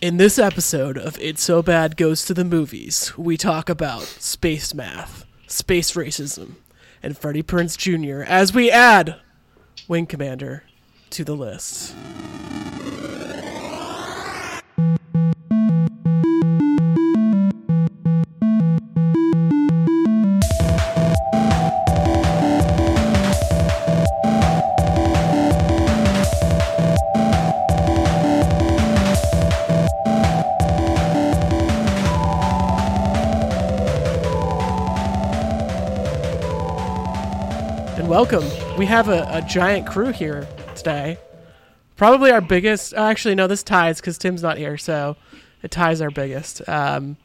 [0.00, 4.72] In this episode of It's So Bad Goes to the Movies, we talk about space
[4.72, 6.54] math, space racism,
[7.02, 8.22] and Freddie Prinze Jr.
[8.22, 9.16] as we add
[9.88, 10.62] Wing Commander
[11.10, 11.96] to the list.
[38.18, 38.76] Welcome.
[38.76, 41.18] We have a, a giant crew here today.
[41.94, 42.92] Probably our biggest.
[42.96, 45.16] oh, Actually, no, this ties because Tim's not here, so
[45.62, 46.68] it ties our biggest.
[46.68, 47.16] Um,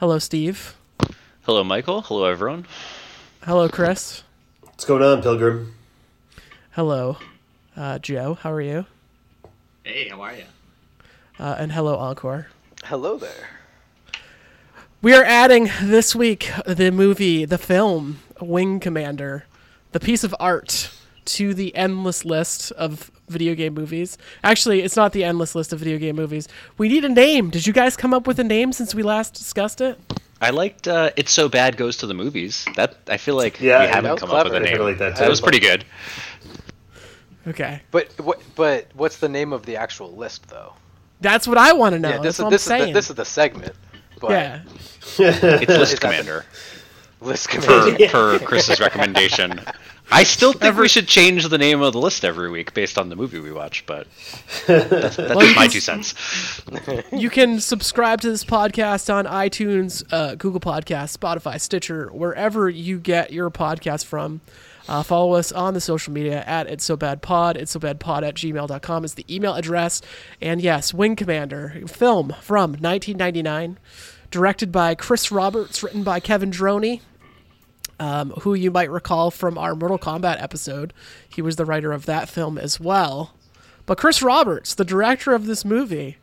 [0.00, 0.74] hello, Steve.
[1.42, 2.02] Hello, Michael.
[2.02, 2.66] Hello, everyone.
[3.44, 4.24] Hello, Chris.
[4.62, 5.76] What's going on, Pilgrim?
[6.72, 7.18] Hello,
[7.76, 8.34] uh, Joe.
[8.34, 8.86] How are you?
[9.84, 10.44] Hey, how are you?
[11.38, 12.48] Uh, and hello, Encore.
[12.86, 13.48] Hello there.
[15.02, 19.44] We are adding this week the movie, the film, Wing Commander,
[19.92, 20.90] the piece of art,
[21.24, 24.18] to the endless list of video game movies.
[24.42, 26.48] Actually, it's not the endless list of video game movies.
[26.78, 27.50] We need a name.
[27.50, 29.98] Did you guys come up with a name since we last discussed it?
[30.40, 33.80] I liked uh, "It's So Bad Goes to the Movies." That I feel like Yeah,
[33.82, 34.76] we haven't was come up with a name.
[34.80, 35.30] I like that that too.
[35.30, 35.84] was pretty good.
[37.46, 37.80] Okay.
[37.90, 38.40] But what?
[38.54, 40.74] But what's the name of the actual list, though?
[41.20, 42.08] That's what I want to know.
[42.08, 43.74] yeah, That's this is what this I'm is the, this is the segment.
[44.20, 44.62] But yeah.
[45.18, 46.44] It's List the- Commander
[47.22, 48.08] list per, committee.
[48.08, 49.60] per Chris's recommendation.
[50.10, 53.08] I still think we should change the name of the list every week based on
[53.08, 54.06] the movie we watch, but
[54.66, 56.14] that's, that's Well, you my can two cents.
[57.10, 62.98] You can subscribe to this podcast on iTunes, uh, Google Podcasts, Spotify, Stitcher, wherever you
[62.98, 64.42] get your podcast from.
[64.88, 67.56] Uh, follow us on the social media at It's So Bad Pod.
[67.56, 70.02] It's So Bad Pod at gmail.com is the email address.
[70.40, 73.78] And yes, Wing Commander, film from 1999,
[74.30, 77.00] directed by Chris Roberts, written by Kevin Droney,
[78.02, 80.92] um, who you might recall from our Mortal Kombat episode.
[81.28, 83.34] He was the writer of that film as well.
[83.86, 86.16] But Chris Roberts, the director of this movie,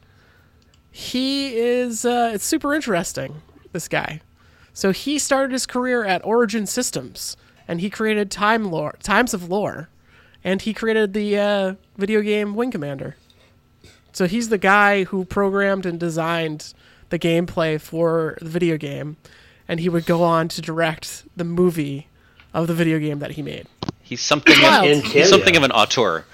[0.91, 3.41] he is uh, it's super interesting
[3.71, 4.21] this guy
[4.73, 7.37] so he started his career at origin systems
[7.67, 9.89] and he created time lore times of lore
[10.43, 13.15] and he created the uh, video game wing commander
[14.11, 16.73] so he's the guy who programmed and designed
[17.09, 19.17] the gameplay for the video game
[19.69, 22.07] and he would go on to direct the movie
[22.53, 23.67] of the video game that he made
[24.09, 24.55] He's something.
[24.55, 26.25] Of, And he's something of an auteur.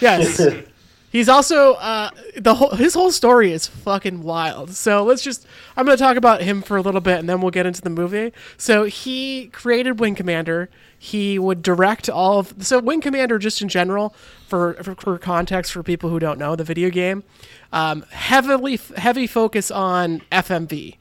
[0.00, 0.40] Yes.
[1.10, 4.70] He's also uh, the whole his whole story is fucking wild.
[4.70, 5.46] So let's just
[5.76, 7.80] I'm going to talk about him for a little bit and then we'll get into
[7.80, 8.32] the movie.
[8.56, 10.70] So he created Wing Commander.
[10.98, 14.12] He would direct all of so Wing Commander just in general
[14.48, 17.22] for for, for context for people who don't know the video game.
[17.72, 20.96] Um, heavily heavy focus on FMV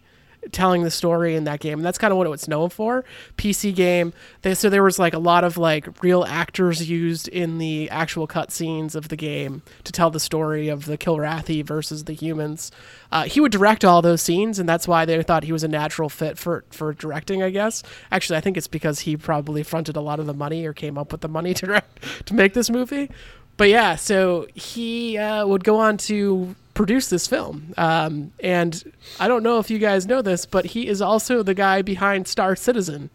[0.51, 1.79] telling the story in that game.
[1.79, 3.03] And that's kind of what it was known for.
[3.37, 4.13] PC game.
[4.41, 8.27] They, so there was like a lot of like real actors used in the actual
[8.27, 12.71] cutscenes of the game to tell the story of the Kilrathi versus the humans.
[13.11, 15.67] Uh, he would direct all those scenes, and that's why they thought he was a
[15.67, 17.43] natural fit for for directing.
[17.43, 17.83] I guess.
[18.11, 20.97] Actually, I think it's because he probably fronted a lot of the money or came
[20.97, 23.09] up with the money to direct, to make this movie.
[23.55, 27.73] But yeah, so he uh, would go on to produce this film.
[27.77, 31.53] Um, and I don't know if you guys know this, but he is also the
[31.53, 33.09] guy behind Star Citizen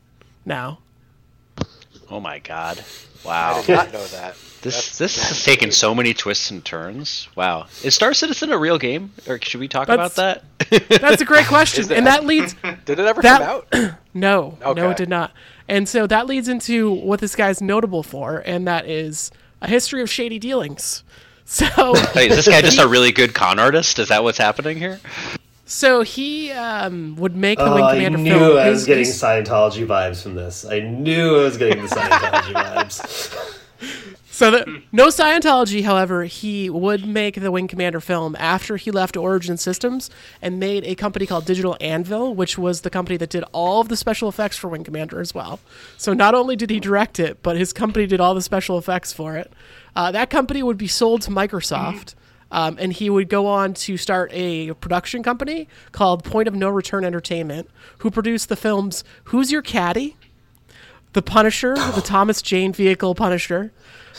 [0.45, 0.79] now.
[2.11, 2.83] Oh my god!
[3.25, 4.35] Wow, I did not know that.
[4.63, 7.29] This That's- this has taken so many twists and turns.
[7.37, 7.67] Wow.
[7.85, 10.89] Is Star Citizen a real game, or should we talk That's- about that?
[11.01, 11.83] That's a great question.
[11.85, 12.55] Is it- and that leads
[12.87, 13.41] Did it ever That-
[13.71, 13.95] come out?
[14.15, 15.33] no, no, it did not.
[15.69, 19.31] And so that leads into what this guy's notable for, and that is
[19.61, 21.05] a history of shady dealings.
[21.51, 23.99] So Wait, is this guy just a really good con artist?
[23.99, 25.01] Is that what's happening here?
[25.65, 28.59] so he um, would make the Oh, Wing I Commander knew film.
[28.59, 30.65] I His- was getting Scientology vibes from this.
[30.67, 32.53] I knew I was getting the Scientology
[33.81, 34.18] vibes.
[34.39, 39.17] So the, no Scientology, however, he would make the Wing Commander film after he left
[39.17, 40.11] Origin Systems
[40.41, 43.89] and made a company called Digital Anvil, which was the company that did all of
[43.89, 45.59] the special effects for Wing Commander as well.
[45.97, 49.13] So not only did he direct it, but his company did all the special effects
[49.13, 49.53] for it.
[49.97, 52.15] Uh, that company would be sold to Microsoft.
[52.53, 56.69] Um, and he would go on to start a production company called Point of No
[56.69, 57.69] Return Entertainment,
[57.99, 60.17] who produced the films Who's Your Caddy?
[61.13, 63.73] The Punisher, the Thomas Jane vehicle Punisher,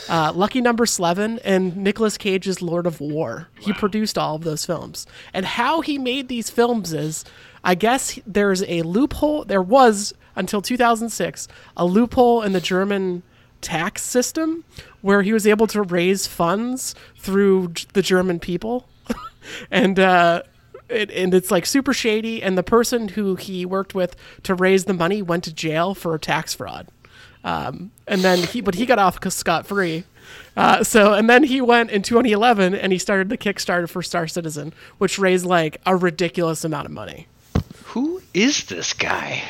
[0.08, 3.48] uh, Lucky Number Slevin, and Nicolas Cage's Lord of War.
[3.58, 5.06] He produced all of those films.
[5.32, 7.24] And how he made these films is,
[7.62, 9.44] I guess there's a loophole.
[9.44, 13.22] There was until 2006 a loophole in the German
[13.60, 14.64] tax system
[15.02, 18.88] where he was able to raise funds through the German people.
[19.70, 20.42] and uh,
[20.90, 22.42] it, and it's like super shady.
[22.42, 26.16] And the person who he worked with to raise the money went to jail for
[26.18, 26.88] tax fraud.
[27.42, 30.04] Um, and then he, but he got off scot free.
[30.56, 34.26] Uh, so, and then he went in 2011 and he started the Kickstarter for Star
[34.26, 37.26] Citizen, which raised like a ridiculous amount of money.
[37.84, 39.42] Who is this guy?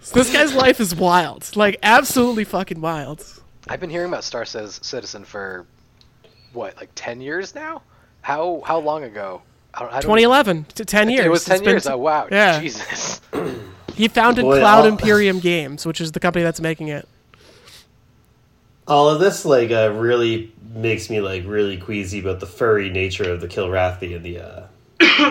[0.00, 3.24] So this guy's life is wild, like absolutely fucking wild.
[3.68, 5.66] I've been hearing about Star Citizen for
[6.52, 7.82] what, like ten years now?
[8.22, 9.42] How how long ago?
[9.74, 11.24] I don't, I don't- 2011 to 10 years.
[11.24, 11.86] It was It's ten been- years.
[11.86, 12.60] Oh wow, Yeah.
[12.60, 13.20] Jesus.
[13.94, 17.06] He founded Boy, Cloud I'll- Imperium Games, which is the company that's making it.
[18.88, 23.30] All of this like uh, really makes me like really queasy about the furry nature
[23.30, 24.62] of the Kilrathi and the uh,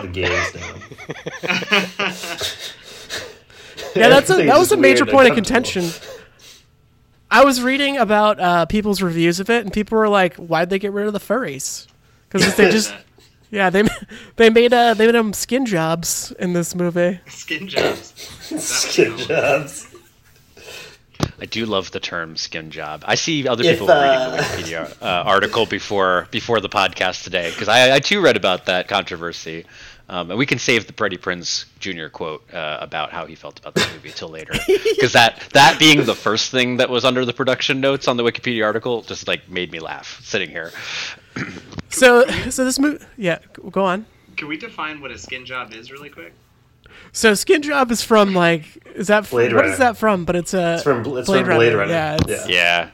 [0.02, 0.76] the games now.
[3.96, 5.90] Yeah, that's a, that was a major point of contention.
[7.32, 10.80] I was reading about uh, people's reviews of it, and people were like, "Why'd they
[10.80, 11.88] get rid of the furries?"
[12.30, 12.94] Because they just,
[13.52, 13.84] yeah, they
[14.36, 17.22] they made uh they made them skin jobs in this movie.
[17.28, 18.14] Skin jobs.
[18.62, 19.88] Skin jobs.
[21.40, 24.44] I do love the term "skin job." I see other If, people uh, reading the
[24.44, 28.90] Wikipedia uh, article before before the podcast today because I, I too read about that
[28.90, 29.66] controversy,
[30.12, 32.08] um, and we can save the Freddie Prinz Jr.
[32.08, 36.06] quote uh, about how he felt about the movie till later because that that being
[36.06, 39.50] the first thing that was under the production notes on the Wikipedia article just like
[39.50, 40.72] made me laugh sitting here.
[41.94, 44.06] So so this movie, yeah, go on.
[44.38, 46.32] Can we define what a skin job is really quick?
[47.12, 48.64] So skin job is from like
[48.96, 49.74] is that from, Blade what Runner.
[49.74, 50.24] is that from?
[50.24, 51.92] But it's a It's from it's from Blade Runner.
[51.92, 52.92] Yeah, it's, Yeah,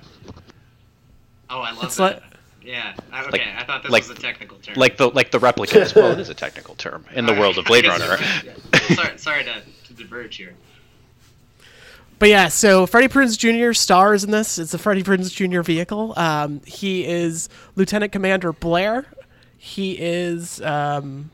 [1.50, 2.24] Oh, I love It's that.
[2.24, 2.24] like-
[2.68, 2.94] yeah.
[3.12, 4.76] I, okay, like- I thought this like- was a technical term.
[4.76, 5.96] like the like the replicants.
[5.96, 8.18] well, it is a technical term in the world of Blade Runner.
[8.46, 8.54] yeah.
[8.96, 10.54] sorry, sorry to, to diverge here.
[12.20, 13.74] But yeah, so Freddie Prinze Jr.
[13.74, 14.58] stars in this.
[14.58, 15.62] It's a Freddie Prinze Jr.
[15.62, 16.14] vehicle.
[16.18, 19.06] Um, he is Lieutenant Commander Blair.
[19.56, 21.30] He is um,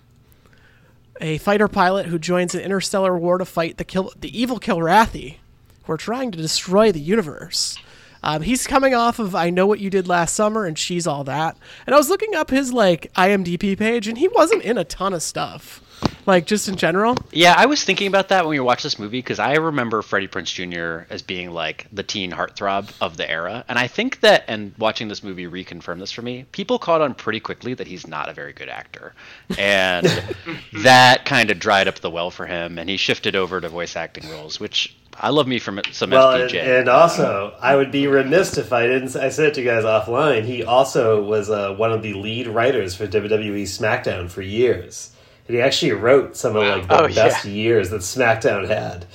[1.22, 5.38] a fighter pilot who joins an interstellar war to fight the kill the evil Kilrathi,
[5.86, 7.78] who are trying to destroy the universe.
[8.24, 11.26] Um, he's coming off of I Know What You Did Last Summer and She's All
[11.26, 11.58] That.
[11.86, 15.14] And I was looking up his like IMDb page, and he wasn't in a ton
[15.14, 15.82] of stuff,
[16.26, 17.18] like just in general.
[17.34, 20.30] Yeah, I was thinking about that when we watched this movie because I remember Freddie
[20.30, 21.06] Prinze Jr.
[21.12, 25.10] as being like the teen heartthrob of the era, and I think that, and watching
[25.10, 26.46] this movie reconfirmed this for me.
[26.54, 29.14] People caught on pretty quickly that he's not a very good actor,
[29.58, 30.06] and
[30.74, 33.98] that kind of dried up the well for him, and he shifted over to voice
[33.98, 36.80] acting roles, which I love me from some Well, and, FPJ.
[36.80, 39.16] and also, I would be remiss if I didn't.
[39.16, 40.44] I said it to you guys offline.
[40.44, 45.12] He also was uh, one of the lead writers for WWE SmackDown for years.
[45.48, 47.16] And he actually wrote some of like the Oh, yeah.
[47.28, 49.06] best years that SmackDown had.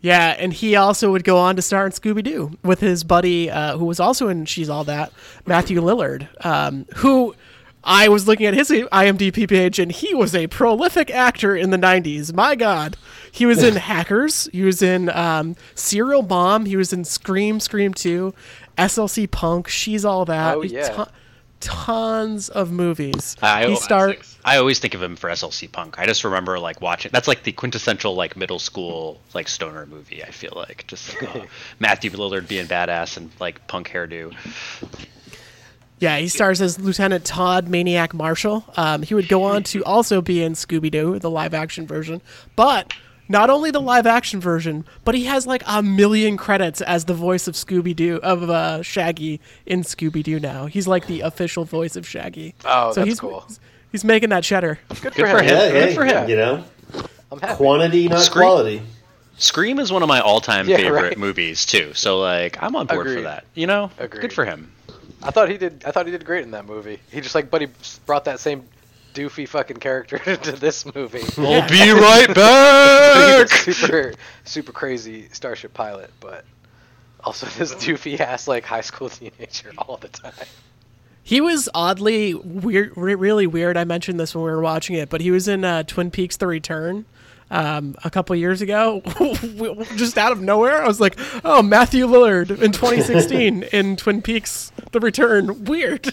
[0.00, 3.50] Yeah, and he also would go on to star in Scooby Doo with his buddy,
[3.50, 5.12] uh, who was also in She's All That,
[5.46, 7.34] Matthew Lillard, um, who
[7.84, 11.76] I was looking at his IMDb page, and he was a prolific actor in the
[11.76, 12.34] 90s.
[12.34, 12.96] My God.
[13.30, 17.92] He was in Hackers, he was in um, Serial Mom, he was in Scream, Scream
[17.92, 18.32] 2,
[18.78, 20.56] SLC Punk, She's All That.
[20.56, 20.88] Oh, yeah.
[20.88, 21.10] Ton-
[21.60, 23.36] tons of movies.
[23.42, 24.18] I- he starred.
[24.44, 25.98] I always think of him for SLC Punk.
[25.98, 27.10] I just remember like watching.
[27.12, 30.22] That's like the quintessential like middle school like stoner movie.
[30.22, 31.46] I feel like just like, oh,
[31.78, 34.34] Matthew Lillard being badass and like punk hairdo.
[36.00, 38.64] Yeah, he stars as Lieutenant Todd Maniac Marshall.
[38.76, 42.20] Um, he would go on to also be in Scooby Doo, the live action version.
[42.56, 42.92] But
[43.28, 47.14] not only the live action version, but he has like a million credits as the
[47.14, 50.66] voice of Scooby Doo, of uh, Shaggy in Scooby Doo now.
[50.66, 52.54] He's like the official voice of Shaggy.
[52.64, 53.46] Oh, that's he's, cool.
[53.92, 54.78] He's making that cheddar.
[54.88, 55.44] Good, Good for for him.
[55.44, 55.56] him.
[55.56, 56.28] Yeah, Good hey, for him.
[56.28, 56.64] You know,
[57.32, 57.54] I'm happy.
[57.56, 58.82] quantity, not Scream- quality.
[59.38, 61.18] Scream is one of my all-time Yeah, favorite right.
[61.18, 61.92] movies too.
[61.94, 63.44] So like I'm on board for that.
[63.54, 64.20] You know, Agreed.
[64.20, 64.70] good for him.
[65.24, 65.82] I thought he did.
[65.86, 67.00] I thought he did great in that movie.
[67.10, 67.68] He just like, but he
[68.06, 68.64] brought that same
[69.14, 71.22] doofy fucking character to this movie.
[71.38, 73.48] I'll be right back.
[73.48, 74.12] super,
[74.44, 76.44] super crazy Starship pilot, but
[77.22, 80.32] also this doofy ass like high school teenager all the time.
[81.22, 83.78] He was oddly weird, re- really weird.
[83.78, 86.36] I mentioned this when we were watching it, but he was in uh, Twin Peaks:
[86.36, 87.06] The Return
[87.54, 89.00] um, a couple years ago.
[89.96, 94.72] Just out of nowhere, I was like, "Oh, Matthew Lillard in 2016 in Twin Peaks:
[94.92, 96.12] The Return." Weird,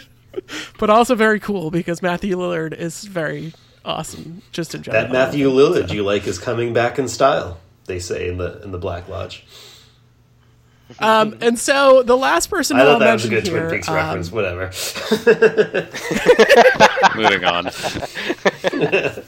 [0.80, 5.04] but also very cool because Matthew Lillard is very awesome, just in general.
[5.04, 7.58] That Matthew Lillard you like is coming back in style.
[7.86, 9.44] They say in the in the Black Lodge.
[11.00, 13.68] Um, and so the last person I I'll thought that was a mention good here,
[13.68, 14.32] Twin Peaks um, reference.
[14.32, 14.72] Whatever.
[17.16, 17.66] Moving on.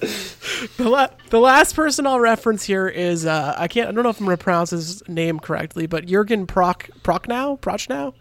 [0.77, 4.10] The, la- the last person I'll reference here is uh, I can't I don't know
[4.10, 8.13] if I'm gonna pronounce his name correctly, but Jurgen Proch Prochnow Prochnow.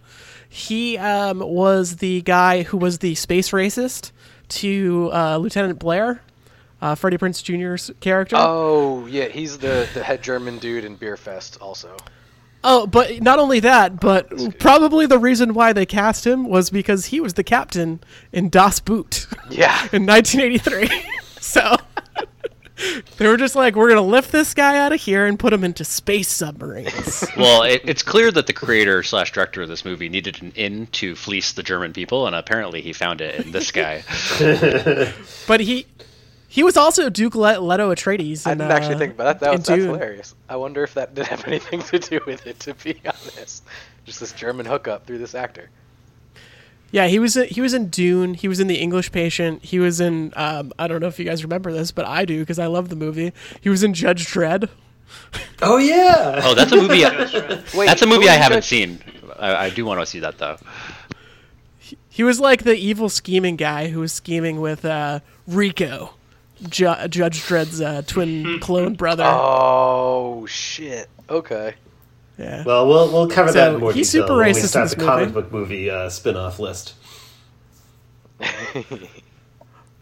[0.48, 4.10] He um, was the guy who was the space racist
[4.50, 6.20] to uh, Lieutenant Blair,
[6.80, 8.36] uh, Freddie Prinze Jr.'s character.
[8.38, 11.96] Oh yeah, he's the the head German dude in Beerfest also.
[12.64, 17.06] Oh, but not only that, but probably the reason why they cast him was because
[17.06, 18.00] he was the captain
[18.32, 19.88] in Das Boot Yeah.
[19.92, 20.88] in 1983.
[21.40, 21.76] so
[23.16, 25.52] they were just like, we're going to lift this guy out of here and put
[25.52, 27.24] him into space submarines.
[27.36, 30.86] Well, it, it's clear that the creator slash director of this movie needed an in
[30.88, 34.04] to fleece the German people, and apparently he found it in this guy.
[35.46, 35.86] but he.
[36.52, 38.46] He was also Duke Le- Leto Atreides.
[38.46, 39.40] I didn't actually uh, think about that.
[39.40, 39.88] That was that's Dune.
[39.94, 40.34] hilarious.
[40.50, 42.60] I wonder if that did have anything to do with it.
[42.60, 43.64] To be honest,
[44.04, 45.70] just this German hookup through this actor.
[46.90, 48.34] Yeah, he was he was in Dune.
[48.34, 49.64] He was in The English Patient.
[49.64, 52.40] He was in um, I don't know if you guys remember this, but I do
[52.40, 53.32] because I love the movie.
[53.62, 54.68] He was in Judge Dredd.
[55.62, 56.40] Oh yeah.
[56.42, 57.04] Oh, that's a movie.
[57.04, 58.98] I, Wait, that's a movie I haven't judge- seen.
[59.38, 60.56] I, I do want to see that though.
[62.08, 66.14] He was like the evil scheming guy who was scheming with uh, Rico,
[66.68, 69.24] Ju- Judge Dredd's uh, twin clone brother.
[69.26, 71.08] Oh shit.
[71.30, 71.74] Okay.
[72.38, 72.64] yeah.
[72.64, 74.68] Well, we'll we'll cover So, that in more he's detail super when we racist in
[74.68, 75.40] start this the comic movie.
[75.40, 76.94] book movie uh, spin-off list.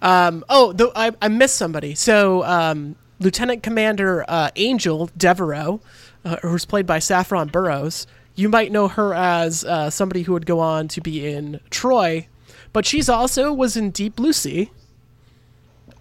[0.03, 1.95] Oh, the, I, I missed somebody.
[1.95, 5.81] So, um, Lieutenant Commander uh, Angel Devereaux,
[6.25, 10.47] uh, who's played by Saffron Burrows, you might know her as uh, somebody who would
[10.47, 12.27] go on to be in Troy,
[12.73, 14.71] but she's also was in Deep Blue Sea.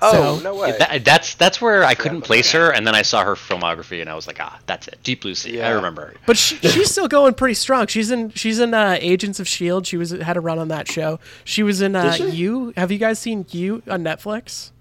[0.02, 0.76] Oh So- no way.
[0.80, 4.10] That, that's that's where I couldn't place her, and then I saw her filmography, and
[4.10, 4.98] I was like, ah, that's it.
[5.04, 5.62] Deep Blue Sea.
[5.62, 6.14] I remember.
[6.26, 7.88] But she, she's still going pretty strong.
[7.88, 9.86] She's in she's in uh, Agents of Shield.
[9.86, 11.20] She was had a run on that show.
[11.44, 12.30] She was in uh, she?
[12.30, 12.74] You.
[12.78, 14.72] Have you guys seen You on Netflix?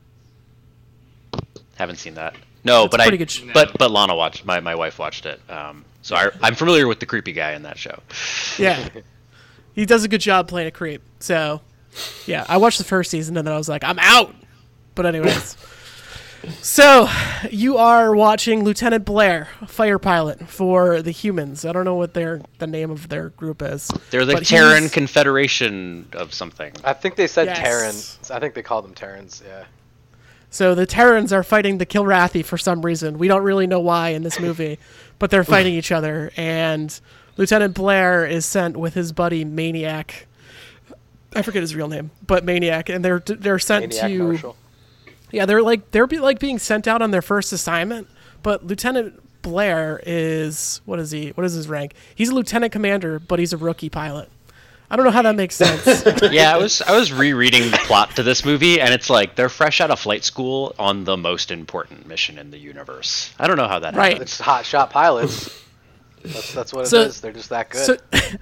[1.77, 2.35] Haven't seen that.
[2.65, 3.07] No, That's but a I.
[3.07, 4.45] pretty good sh- but but Lana watched.
[4.45, 5.41] My, my wife watched it.
[5.51, 7.99] Um, so I, I'm familiar with the creepy guy in that show.
[8.59, 8.89] Yeah,
[9.75, 11.03] he does a good job playing a creep.
[11.21, 11.61] So,
[12.27, 14.35] yeah, I watched the first season and then I was like, I'm out.
[14.99, 15.57] But anyways,
[16.61, 17.09] so
[17.53, 21.65] you are watching Lieutenant Blair, fire pilot for the humans.
[21.65, 23.93] I don't know what their the name of their group is.
[24.11, 26.73] They're the Terran he's- Confederation of something.
[26.83, 28.19] I think they said Yes.
[28.21, 28.37] Terran.
[28.37, 29.41] I think they called them Terrans.
[29.47, 29.67] Yeah.
[30.51, 33.19] So the Terrans are fighting the Kilrathi for some reason.
[33.19, 34.81] We don't really know why in this movie,
[35.21, 36.33] but they're fighting each other.
[36.37, 36.99] And
[37.37, 40.27] Lieutenant Blair is sent with his buddy Maniac.
[41.35, 44.57] I forget his real name, but Maniac, and they're they're sent Maniac to Marshall.
[45.31, 48.09] Yeah they're like they're be, like being sent out on their first assignment.
[48.43, 51.31] But Lieutenant Blair is what is he?
[51.31, 51.95] What is his rank?
[52.15, 54.29] He's a lieutenant commander, but he's a rookie pilot.
[54.91, 55.85] I don't know how that makes sense.
[56.33, 59.51] yeah, I was I was rereading the plot to this movie, and it's like they're
[59.51, 63.35] fresh out of flight school on the most important mission in the universe.
[63.39, 64.13] I don't know how that Right.
[64.13, 64.23] happened.
[64.23, 65.63] It's hot shot pilots.
[66.25, 67.21] That's that's what it So- is.
[67.21, 67.85] They're just that good.
[67.85, 67.97] so,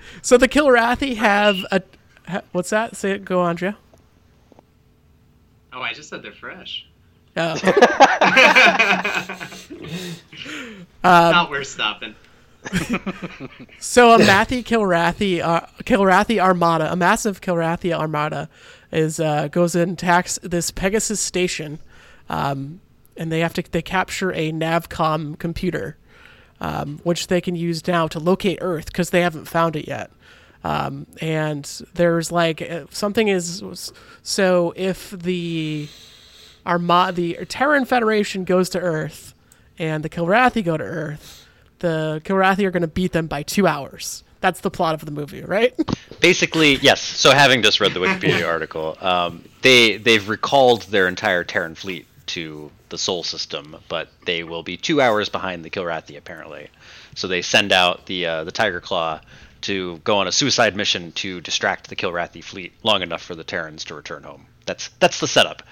[0.22, 1.82] so the Kilrathi have a
[2.28, 2.94] ha, what's that?
[2.96, 3.24] Say it.
[3.24, 3.74] Go on, Joe.
[5.76, 6.86] Oh, I just said they're fresh.
[7.36, 7.54] Oh.
[11.04, 12.14] Not worth stopping.
[13.78, 18.48] So a Matthew Kilrathi, uh, Kilrathi armada, a massive Kilrathi armada,
[18.90, 21.78] is uh, goes and attacks this Pegasus station,
[22.28, 22.80] um,
[23.16, 25.98] and they have to they capture a Navcom computer,
[26.60, 30.10] um, which they can use now to locate Earth because they haven't found it yet.
[30.66, 33.62] Um, and there's like uh, something is
[34.22, 35.88] so if the
[36.66, 39.32] Armada, the Terran Federation goes to Earth,
[39.78, 41.46] and the Kilrathi go to Earth.
[41.78, 44.24] The Kilrathi are going to beat them by two hours.
[44.40, 45.72] That's the plot of the movie, right?
[46.20, 47.00] Basically, yes.
[47.00, 52.08] So having just read the Wikipedia article, um, they they've recalled their entire Terran fleet
[52.26, 56.70] to the Sol system, but they will be two hours behind the Kilrathi apparently.
[57.14, 59.20] So they send out the uh, the Tiger Claw
[59.62, 63.44] to go on a suicide mission to distract the Kilrathi fleet long enough for the
[63.44, 64.46] Terrans to return home.
[64.66, 65.62] That's that's the setup.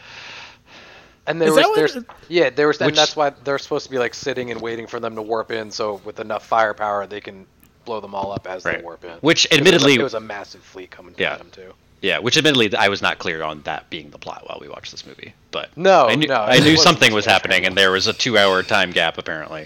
[1.27, 3.91] And there Is was that what- yeah there was and that's why they're supposed to
[3.91, 5.71] be like sitting and waiting for them to warp in.
[5.71, 7.47] So with enough firepower, they can
[7.85, 8.79] blow them all up as Right.
[8.79, 9.13] they warp in.
[9.21, 11.31] Which 'Cause it was a- admittedly- it was a massive fleet coming to Yeah.
[11.31, 11.75] get them too.
[12.05, 14.91] Yeah, which admittedly I was not clear on that being the plot while we watched
[14.91, 18.07] this movie, but No, I knew, no, I knew something was happening, and there was
[18.07, 19.65] a two-hour time gap apparently.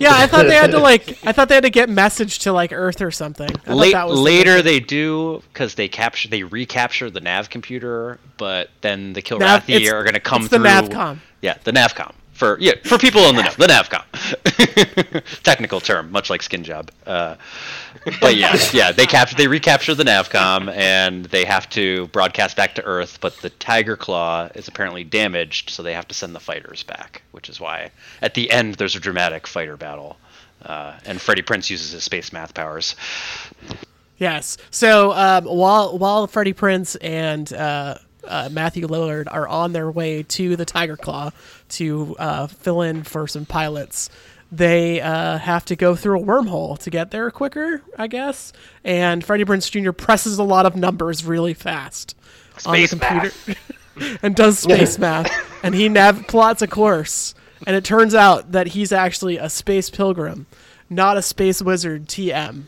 [0.00, 1.24] yeah, I thought they had to like.
[1.24, 3.48] I thought they had to get message to like Earth or something.
[3.48, 4.64] I thought Late, that was the later mission.
[4.66, 9.74] they do because they capture they recapture the nav computer, but then the Nav- Kilrathi
[9.76, 10.58] it's- are going to come it's the.
[10.58, 11.18] Navcom.
[11.42, 15.42] Yeah, the Navcom for yeah for people on the know, the Navcom.
[15.42, 16.90] Technical term, much like skin job.
[17.04, 17.34] Uh,
[18.20, 22.76] but yeah, yeah, they capture they recapture the Navcom and they have to broadcast back
[22.76, 26.40] to Earth, but the Tiger Claw is apparently damaged, so they have to send the
[26.40, 27.90] fighters back, which is why
[28.22, 30.16] at the end there's a dramatic fighter battle.
[30.62, 32.96] Uh, and Freddie Prinze uses his space math powers.
[34.16, 34.58] Yes.
[34.70, 40.22] So um, while while Freddie Prinze and uh, uh, Matthew Lillard are on their way
[40.22, 41.30] to the Tiger Claw
[41.70, 44.10] to uh, fill in for some pilots,
[44.50, 48.52] they uh, have to go through a wormhole to get there quicker, I guess.
[48.84, 49.92] And Freddie Prinze Jr.
[49.92, 52.16] presses a lot of numbers really fast
[52.64, 53.56] on the Space computer
[54.22, 55.30] and does space math.
[55.62, 57.34] And he nav- plots a course.
[57.66, 60.46] And it turns out that he's actually a space pilgrim,
[60.88, 62.64] not a space wizard TM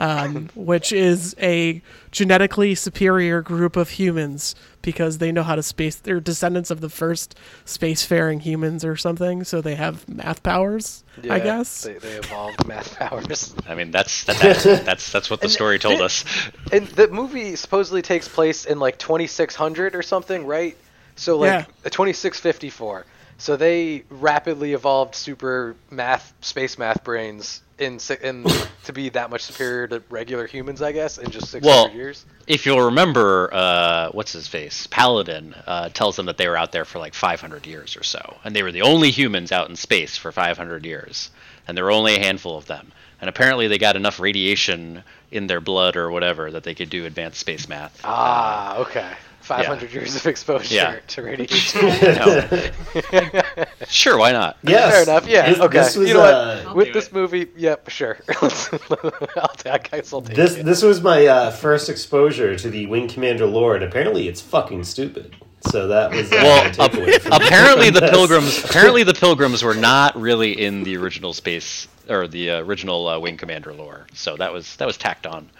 [0.00, 5.96] um, which is a genetically superior group of humans because they know how to space.
[5.96, 11.04] They're descendants of the first spacefaring humans or something, so they have math powers.
[11.28, 11.82] I guess.
[11.82, 13.54] they, they evolved math powers.
[13.68, 14.84] I mean, that's that's accurate.
[14.86, 16.24] that's that's what the And story told thi- us.
[16.72, 20.76] And the movie supposedly takes place in like 2600 or something, right?
[21.16, 21.58] So like Yeah.
[21.84, 23.04] uh, 2654.
[23.36, 28.44] So they rapidly evolved super math, space math brains in in
[28.84, 32.24] to be that much superior to regular humans, I guess, in just 600 Well, years.
[32.46, 34.86] if you'll remember, uh, what's his face?
[34.88, 38.36] Paladin uh, tells them that they were out there for like 500 years or so,
[38.44, 41.30] and they were the only humans out in space for 500 years,
[41.66, 42.92] and there were only a handful of them.
[43.20, 47.04] And apparently, they got enough radiation in their blood or whatever that they could do
[47.04, 48.00] advanced space math.
[48.02, 49.12] Ah, okay.
[49.40, 50.98] 500 years of exposure Yeah.
[51.08, 51.80] to radiation.
[53.88, 54.56] Sure, why not?
[54.62, 54.92] Yes.
[54.92, 55.26] Fair enough.
[55.28, 55.48] Yeah.
[55.50, 55.78] This, okay.
[55.78, 56.34] This was, you know what?
[56.34, 57.12] uh, I'll With this it.
[57.12, 58.18] movie, yep, sure.
[58.40, 60.64] I'll, I guess I'll take This it.
[60.64, 64.84] this was my uh, first exposure to the Wing Commander lore, and apparently it's fucking
[64.84, 65.34] stupid.
[65.70, 68.10] So that was uh, Well, my takeaway from- apparently the this.
[68.10, 73.06] pilgrims apparently the pilgrims were not really in the original space or the uh, original
[73.08, 75.50] uh, wing commander lore so that was that was tacked on it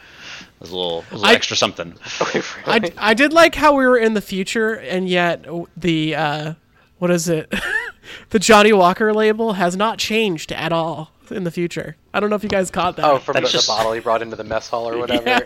[0.61, 1.95] was a little, it was a little I- extra something
[2.67, 6.55] I, I did like how we were in the future, and yet the uh,
[6.99, 7.53] what is it?
[8.31, 11.97] the Johnnie Walker label has not changed at all in the future.
[12.13, 13.05] I don't know if you guys caught that.
[13.05, 15.27] Oh, from the, That's the bottle he brought into the mess hall or whatever.
[15.27, 15.41] Yeah.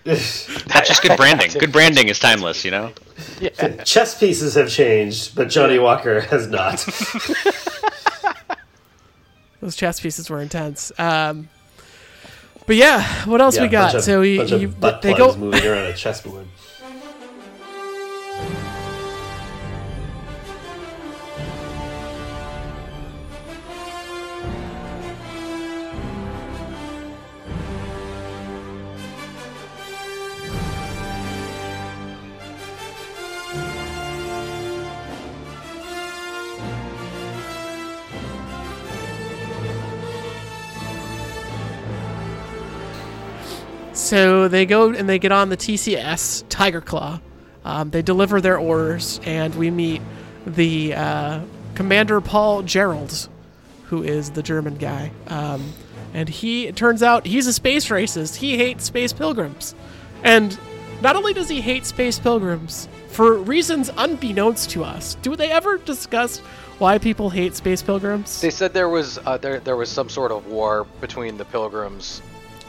[0.04, 2.92] that's just good branding good branding is timeless you know
[3.40, 3.82] Yeah.
[3.82, 6.78] Chess pieces have changed, but Johnnie Walker has not.
[9.60, 10.92] Those chess pieces were intense.
[10.98, 11.48] Um,
[12.68, 13.94] but yeah, what else Yeah, we got?
[13.96, 14.68] of, so you, you
[15.02, 15.34] they go.
[15.36, 16.46] moving around a chessboard.
[44.08, 47.20] So they go and they get on the TCS Tiger Claw.
[47.62, 50.00] Um, they deliver their orders, and we meet
[50.46, 51.40] the uh,
[51.74, 53.28] Commander Paul Gerald,
[53.84, 55.12] who is the German guy.
[55.26, 55.74] Um,
[56.14, 58.36] and he, turns out, he's a space racist.
[58.36, 59.74] He hates space pilgrims.
[60.24, 60.58] And
[61.02, 65.76] not only does he hate space pilgrims, for reasons unbeknownst to us, do they ever
[65.76, 66.38] discuss
[66.78, 68.40] why people hate space pilgrims?
[68.40, 72.22] They said there was uh, there there was some sort of war between the Pilgrims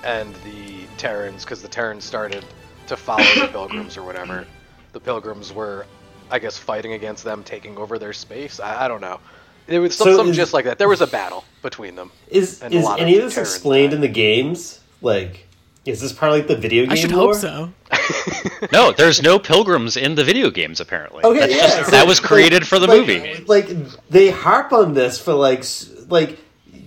[0.04, 2.46] and the Terrans because the Terrans started
[2.88, 4.46] to follow the Pilgrims or whatever.
[4.92, 5.86] The Pilgrims were,
[6.30, 8.60] I guess, fighting against them, taking over their space.
[8.60, 9.20] I, I don't know.
[9.68, 10.78] It was some, So something is- just like that.
[10.78, 12.12] There was a battle between them.
[12.28, 13.96] Is And is lot of any of this Terrans explained died.
[13.96, 14.80] in the games?
[15.02, 15.48] Like,
[15.86, 16.92] is this part of like the video game?
[16.92, 17.34] I should lore?
[17.34, 17.72] hope so.
[18.72, 22.06] no there's no pilgrims in the video games apparently Okay, That's yeah, just- it's that
[22.08, 23.68] was created for the like- movie Like
[24.10, 25.64] they harp on this for like
[26.10, 26.38] like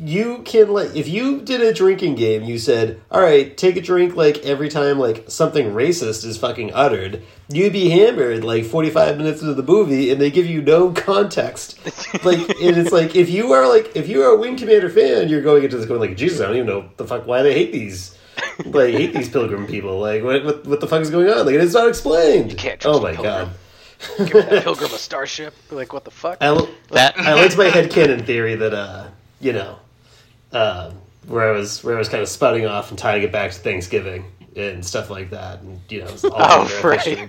[0.03, 3.81] you can like if you did a drinking game, you said, "All right, take a
[3.81, 8.91] drink like every time like something racist is fucking uttered." You'd be hammered like forty
[8.91, 11.79] five minutes into the movie, and they give you no context.
[12.25, 15.29] Like, and it's like if you are like if you are a Wing Commander fan,
[15.29, 17.55] you're going into this going like, "Jesus, I don't even know the fuck why they
[17.55, 18.17] hate these."
[18.67, 19.99] like hate these pilgrim people.
[19.99, 21.47] Like what, what what the fuck is going on?
[21.47, 22.51] Like it's not explained.
[22.51, 23.51] You can't oh my a god.
[24.17, 24.29] pilgrim.
[24.29, 25.55] Give that Pilgrim a starship.
[25.71, 26.39] Like what the fuck?
[26.41, 29.09] I, l- that I liked my headcanon theory that uh,
[29.41, 29.79] you know,
[30.53, 30.95] um,
[31.27, 33.59] where I was where I was kind of spouting off and tying it back to
[33.59, 34.25] Thanksgiving
[34.57, 37.01] and stuff like that, and you know, it was all Oh, over right.
[37.03, 37.29] fiction,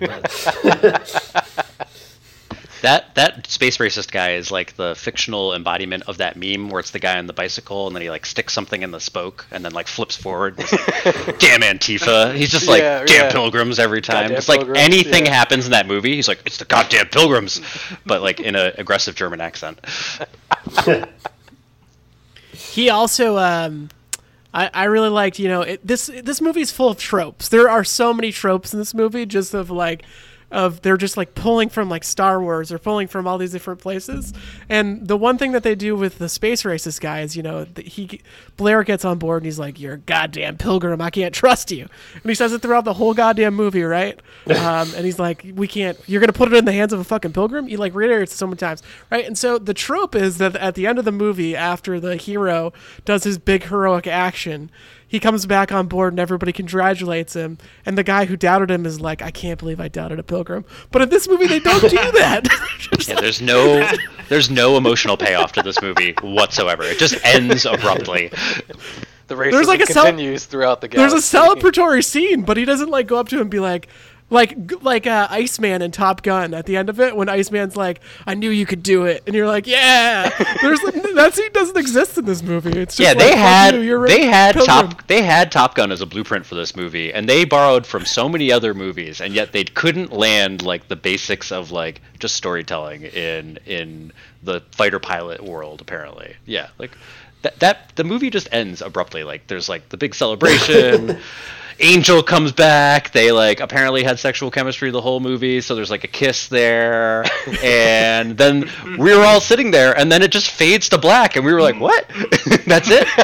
[2.82, 6.90] That that space racist guy is like the fictional embodiment of that meme where it's
[6.90, 9.64] the guy on the bicycle and then he like sticks something in the spoke and
[9.64, 10.56] then like flips forward.
[10.58, 12.34] damn Antifa.
[12.34, 13.32] He's just like Yeah, damn yeah.
[13.32, 14.24] pilgrims every time.
[14.24, 15.32] Goddamn It's like anything yeah.
[15.32, 17.62] happens in that movie, he's like it's the goddamn pilgrims,
[18.04, 19.80] but like in an aggressive German accent.
[22.74, 23.88] He also, um,
[24.52, 27.48] I, I really liked, you know, it, this this movie's full of tropes.
[27.48, 30.02] There are so many tropes in this movie, just of like
[30.54, 33.80] of they're just like pulling from like Star Wars or pulling from all these different
[33.80, 34.32] places.
[34.68, 37.66] And the one thing that they do with the space races guy is, you know,
[37.76, 38.20] he
[38.56, 41.00] Blair gets on board and he's like, "You're a goddamn pilgrim.
[41.00, 44.18] I can't trust you." And he says it throughout the whole goddamn movie, right?
[44.64, 45.98] Um, and he's like, "We can't.
[46.06, 48.36] You're gonna put it in the hands of a fucking pilgrim." He like reiterates it
[48.36, 49.26] so many times, right?
[49.26, 52.72] And so the trope is that at the end of the movie, after the hero
[53.04, 54.70] does his big heroic action,
[55.14, 57.56] he comes back on board and everybody congratulates him.
[57.86, 60.64] And the guy who doubted him is like, I can't believe I doubted a pilgrim.
[60.90, 62.42] But in this movie, they don't do that.
[62.80, 63.88] Just Yeah, there's no
[64.28, 66.82] there's no emotional payoff to this movie whatsoever.
[66.82, 68.30] It just ends abruptly.
[69.28, 70.98] The racism There's like a cel- continues throughout the game.
[70.98, 73.86] There's a celebratory scene, but he doesn't like go up to him and be like,
[74.30, 78.00] like like uh, Iceman in Top Gun at the end of it when Iceman's like,
[78.26, 80.30] "I knew you could do it," and you're like, "Yeah."
[80.62, 82.70] There's that scene doesn't exist in this movie.
[82.70, 85.92] It's just Yeah, they "Fuck had you, they had pilgrim." Top they had Top Gun
[85.92, 89.34] as a blueprint for this movie, and they borrowed from so many other movies, and
[89.34, 94.98] yet they couldn't land like the basics of like just storytelling in in the fighter
[94.98, 95.80] pilot world.
[95.80, 96.96] Apparently, yeah, like
[97.42, 99.22] that that the movie just ends abruptly.
[99.22, 101.18] Like there's like the big celebration.
[101.80, 103.12] Angel comes back.
[103.12, 107.24] They like apparently had sexual chemistry the whole movie, so there's like a kiss there,
[107.64, 111.44] and then we were all sitting there, and then it just fades to black, and
[111.44, 112.06] we were like, "What?
[112.66, 113.06] That's it?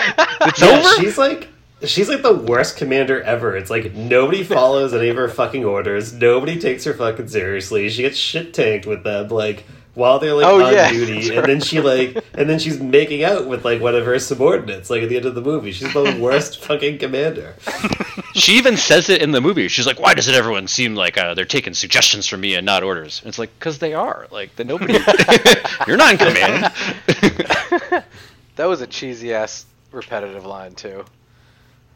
[0.43, 1.49] It's Yeah, over?" she's like
[1.85, 3.57] she's like the worst commander ever.
[3.57, 6.13] It's like nobody follows any of her fucking orders.
[6.15, 7.89] Nobody takes her fucking seriously.
[7.91, 11.31] She gets shit tanked with them like while they're like Oh, on yeah, duty, that's
[11.31, 14.89] and then she like and then she's making out with like one of her subordinates
[14.89, 15.73] like at the end of the movie.
[15.73, 17.55] She's the worst fucking commander.
[18.35, 19.69] She even says it in the movie.
[19.69, 22.65] She's like, "Why does it everyone seem like uh, they're taking suggestions from me and
[22.65, 24.27] not orders?" And it's like, "Cause they are.
[24.31, 24.95] Like, the nobody.
[25.87, 26.73] You're not in command."
[28.57, 31.05] That was a cheesy ass repetitive line too.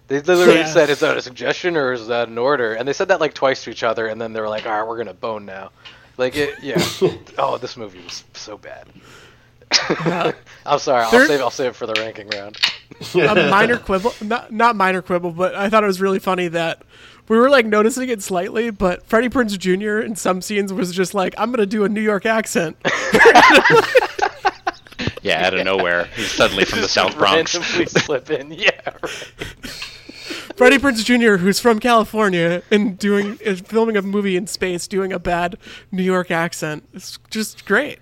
[0.09, 0.66] They literally Yeah.
[0.73, 3.35] said, "Is that a suggestion or is that an order?" And they said that like
[3.35, 5.73] twice to each other, and then they were like, "All right, we're gonna bone now."
[6.16, 6.83] Like it, yeah.
[7.38, 8.87] oh, this movie was so bad.
[10.64, 11.05] I'm sorry.
[11.05, 11.40] I'll save.
[11.40, 12.57] I'll save it for the ranking round.
[13.14, 16.83] A minor quibble, not not minor quibble, but I thought it was really funny that
[17.29, 20.01] we were like noticing it slightly, but Freddie Prinze Jr.
[20.01, 22.77] in some scenes was just like, "I'm gonna do a New York accent."
[25.23, 27.55] yeah, out of nowhere, he's suddenly from the South Bronx.
[27.55, 28.53] Randomly slip in.
[28.59, 28.70] Yeah.
[29.03, 29.35] Right.
[30.57, 35.12] Freddie Prinze Jr., who's from California and doing is filming a movie in space, doing
[35.12, 35.59] a bad
[35.90, 36.88] New York accent.
[36.92, 37.99] It's just great.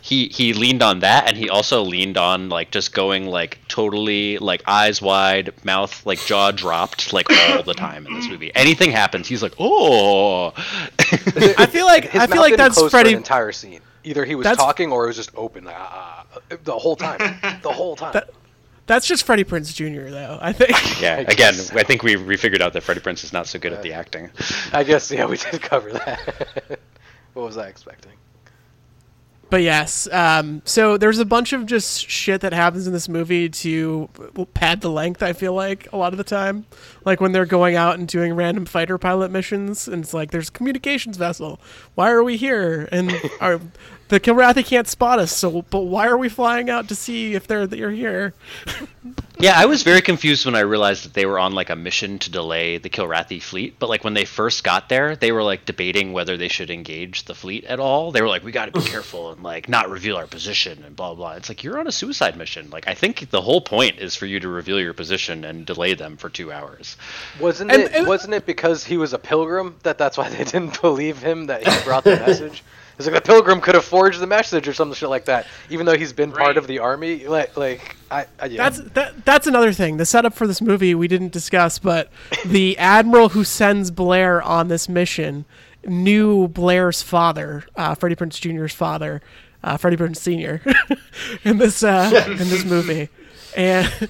[0.00, 4.38] He he leaned on that and he also leaned on like just going like totally
[4.38, 8.90] like eyes wide mouth like jaw dropped like all the time in this movie anything
[8.90, 10.52] happens he's like oh
[11.06, 13.12] I feel like His I feel like that's close for Freddie.
[13.14, 13.80] entire scene.
[14.04, 16.96] Either he was That's- talking or it was just open, like, ah, ah, the whole
[16.96, 17.18] time.
[17.62, 18.12] The whole time.
[18.14, 18.30] That-
[18.86, 20.10] That's just Freddie Prinze Jr.
[20.10, 20.38] though.
[20.40, 20.70] I think.
[21.02, 21.72] yeah I again guess.
[21.74, 23.92] i think we, we figured out that freddie prinze is not so good at the
[23.92, 24.30] acting
[24.72, 26.78] I guess yeah, we did cover that.
[27.34, 28.12] what was I expecting?
[29.50, 33.48] But yes, um, so there's a bunch of just shit that happens in this movie
[33.48, 34.08] to
[34.52, 35.22] pad the length.
[35.22, 36.66] I feel like a lot of the time,
[37.06, 40.50] like when they're going out and doing random fighter pilot missions, and it's like there's
[40.50, 41.60] communications vessel.
[41.94, 42.88] Why are we here?
[42.92, 43.60] And our
[44.08, 45.32] the Kilrathi can't spot us.
[45.32, 48.34] So, but why are we flying out to see if they're they're here?
[49.40, 52.18] yeah i was very confused when i realized that they were on like a mission
[52.18, 55.64] to delay the kilrathi fleet but like when they first got there they were like
[55.64, 58.72] debating whether they should engage the fleet at all they were like we got to
[58.72, 61.86] be careful and like not reveal our position and blah blah it's like you're on
[61.86, 64.92] a suicide mission like i think the whole point is for you to reveal your
[64.92, 66.96] position and delay them for two hours
[67.40, 67.92] Wasn't And- it?
[67.94, 71.46] and- wasn't it because he was a pilgrim that that's why they didn't believe him
[71.46, 72.64] that he brought the message?
[72.98, 75.86] It's like the pilgrim could have forged the message or some shit like that, even
[75.86, 77.28] though he's been part of the army.
[77.28, 78.68] Like, like I, I yeah.
[78.68, 79.24] That's that.
[79.24, 79.98] That's another thing.
[79.98, 82.10] The setup for this movie we didn't discuss, but
[82.44, 85.44] the admiral who sends Blair on this mission
[85.86, 89.22] knew Blair's father, uh, Freddie Prinze Jr.'s father,
[89.62, 90.60] uh, Freddie Prinze Sr.
[91.44, 93.10] in this uh, in this movie,
[93.56, 94.08] and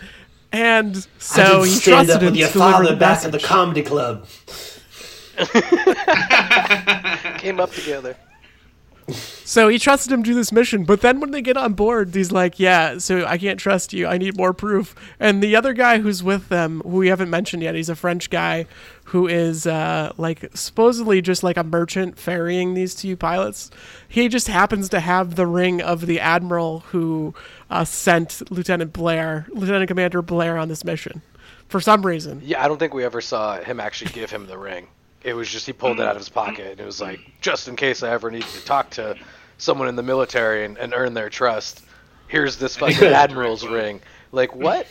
[0.51, 3.45] and so he trusted him to deliver the back at the message.
[3.45, 4.27] comedy club.
[7.39, 8.17] came up together.
[9.11, 12.15] So he trusted him to do this mission, but then when they get on board,
[12.15, 14.07] he's like, "Yeah, so I can't trust you.
[14.07, 17.63] I need more proof." And the other guy who's with them, who we haven't mentioned
[17.63, 18.67] yet, he's a French guy
[19.05, 23.71] who is uh, like supposedly just like a merchant ferrying these two pilots.
[24.07, 27.35] He just happens to have the ring of the admiral who
[27.71, 31.23] uh, sent Lieutenant Blair, Lieutenant Commander Blair, on this mission
[31.69, 32.43] for some reason.
[32.45, 34.89] Yeah, I don't think we ever saw him actually give him the ring.
[35.29, 37.69] It was just he pulled it out of his pocket and it was like, just
[37.69, 39.15] in case I ever need to talk to
[39.59, 41.83] someone in the military and, and earn their trust,
[42.29, 44.01] here's this fucking admiral's ring.
[44.33, 44.87] Like what?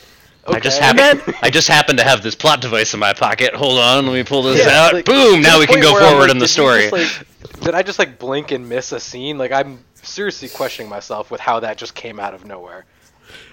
[0.46, 0.86] I just Okay.
[1.02, 3.52] happen I just happen to have this plot device in my pocket.
[3.54, 4.94] Hold on, let me pull this Yeah, out.
[4.94, 5.42] like, Boom!
[5.42, 6.88] Now we can go forward like, in the story.
[6.88, 9.36] just, like- did I just like blink and miss a scene?
[9.38, 12.86] Like I'm seriously questioning myself with how that just came out of nowhere.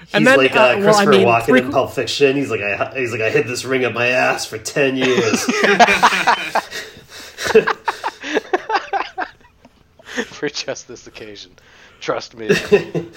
[0.06, 2.36] He's And then, like uh, uh, well, Christopher I mean, Walken three- in Pulp Fiction.
[2.36, 5.44] He's like, I, he's like, I hid this ring up my ass for ten years.
[10.26, 11.52] for just this occasion.
[12.00, 12.48] Trust me.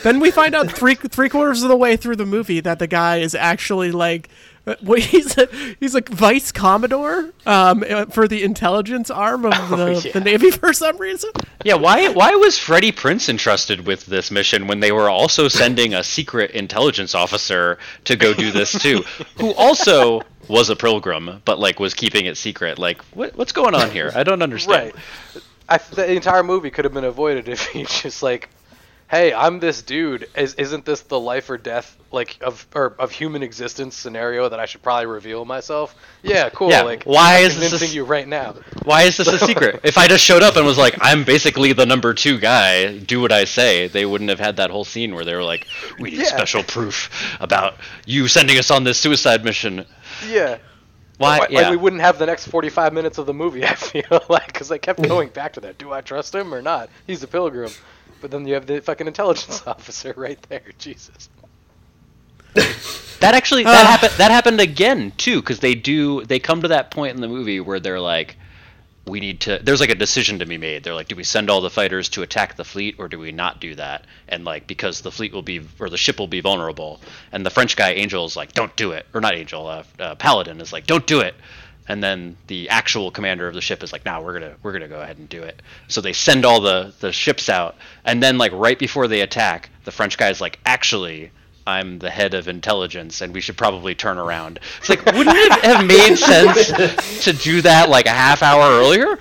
[0.03, 2.87] Then we find out three three quarters of the way through the movie that the
[2.87, 4.29] guy is actually like,
[4.83, 5.49] well, he's a
[5.81, 10.13] he's like vice commodore um, uh, for the intelligence arm of the, yeah.
[10.13, 11.31] the Navy for some reason.
[11.65, 15.95] Yeah, why why was Freddie Prinze entrusted with this mission when they were also sending
[15.95, 19.05] a secret intelligence officer to go do this too,
[19.39, 22.79] who also was a pilgrim but like was keeping it secret?
[22.79, 24.13] Like, what what's going on here?
[24.15, 24.93] I don't understand.
[24.95, 25.43] right.
[25.69, 28.49] I, the entire movie could have been avoided if he just like,
[29.09, 30.29] hey, I'm this dude.
[30.37, 34.61] Is isn't this the life or death like of or of human existence scenario that
[34.61, 35.95] I should probably reveal myself?
[36.23, 36.71] Yeah, cool.
[36.71, 38.57] Yeah, Like, why I'm is this a you right now?
[38.85, 39.81] Why is this a secret?
[39.85, 43.21] If I just showed up and was like, I'm basically the number two guy, do
[43.21, 45.67] what I say, they wouldn't have had that whole scene where they were like,
[45.99, 46.25] we need Yeah.
[46.27, 47.75] special proof about
[48.07, 49.85] you sending us on this suicide mission.
[50.29, 50.59] Yeah.
[51.19, 51.39] Why?
[51.39, 51.71] Like, yeah.
[51.71, 54.79] we wouldn't have the next 45 minutes of the movie, I feel like, because they
[54.79, 55.77] kept going back to that.
[55.79, 56.89] Do I trust him or not?
[57.07, 57.71] He's a pilgrim.
[58.21, 60.63] But then you have the fucking intelligence officer right there.
[60.79, 61.29] Jesus.
[63.21, 63.91] That actually that Ah.
[63.91, 67.29] happened that happened again too because they do they come to that point in the
[67.29, 68.37] movie where they're like
[69.09, 70.85] we need to there's like a decision to be made.
[70.85, 73.33] They're like do we send all the fighters to attack the fleet or do we
[73.33, 74.05] not do that?
[74.29, 77.01] And like because the fleet will be or the ship will be vulnerable.
[77.33, 79.07] And the french guy angel is like don't do it.
[79.15, 81.35] Or not angel uh, uh, paladin is like don't do it.
[81.91, 84.89] And then the actual commander of the ship is like nah we're gonna we're gonna
[84.89, 85.63] go ahead and do it.
[85.89, 87.77] So they send all the the ships out.
[88.05, 91.31] And then like right before they attack the french guy's like actually
[91.69, 94.59] I'm the head of intelligence, and we should probably turn around.
[94.79, 99.19] It's like, wouldn't it have made sense to do that like a half hour earlier?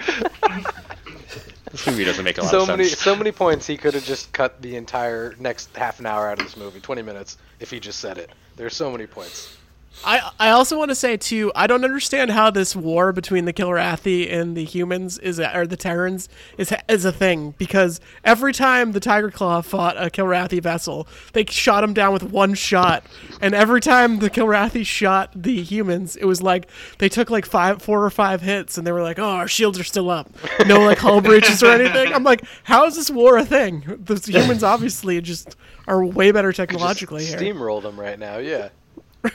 [1.71, 3.01] This movie doesn't make a lot So of many, sense.
[3.01, 3.67] so many points.
[3.67, 6.79] He could have just cut the entire next half an hour out of this movie,
[6.79, 8.31] 20 minutes, if he just said it.
[8.55, 9.56] There's so many points.
[10.05, 13.53] I I also want to say too, I don't understand how this war between the
[13.53, 18.91] Kilrathi and the humans is or the Terrans is is a thing because every time
[18.91, 23.05] the Tiger Claw fought a Kilrathi vessel, they shot him down with one shot,
[23.41, 27.81] and every time the Kilrathi shot the humans, it was like they took like five,
[27.81, 30.29] four or five hits, and they were like, "Oh, our shields are still up,
[30.65, 33.83] no like hull breaches or anything." I'm like, how is this war a thing?
[34.03, 35.55] The humans obviously just
[35.87, 37.53] are way better technologically just here.
[37.53, 38.69] steamroll them right now, yeah.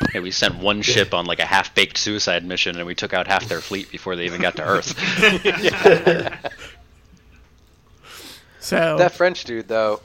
[0.14, 3.26] Yeah, we sent one ship on like a half-baked suicide mission, and we took out
[3.26, 4.94] half their fleet before they even got to Earth.
[8.62, 10.00] So That French dude, though,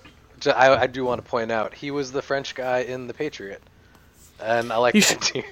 [0.53, 3.61] I do want to point out, he was the French guy in The Patriot.
[4.41, 5.43] And I like He that too.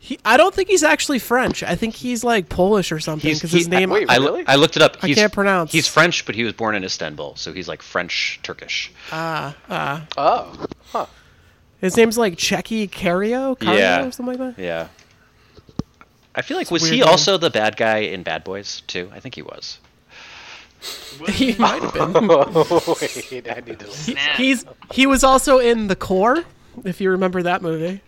[0.00, 1.62] He, I don't think he's actually French.
[1.64, 3.90] I think he's like Polish or something because his name.
[3.90, 4.46] wait, I, Really?
[4.46, 4.96] I looked it up.
[5.02, 5.72] I can't pronounce.
[5.72, 8.92] He's French, but he was born in Istanbul, so he's like French Turkish.
[9.10, 10.06] Ah, ah.
[10.16, 11.06] oh, huh.
[11.80, 14.04] His name's like Tchéky Karyo, Karyo Yeah.
[14.06, 14.62] or something like that.
[14.62, 14.88] Yeah.
[16.34, 17.08] I feel like was he name.
[17.08, 19.10] also the bad guy in Bad Boys too?
[19.14, 19.78] I think he was.
[21.28, 22.12] He might have been.
[22.28, 26.44] Wait, I need to look He's he was also in the Core,
[26.84, 28.00] if you remember that movie.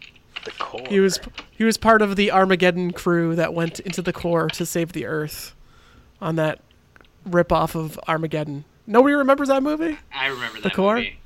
[0.45, 0.83] the core.
[0.89, 1.19] He was
[1.51, 5.07] he was part of the Armageddon crew that went into the Core to save the
[5.07, 5.55] Earth,
[6.21, 6.61] on that
[7.27, 8.65] rip off of Armageddon.
[8.87, 9.99] Nobody remembers that movie.
[10.15, 10.95] I remember that the core?
[10.97, 11.19] movie.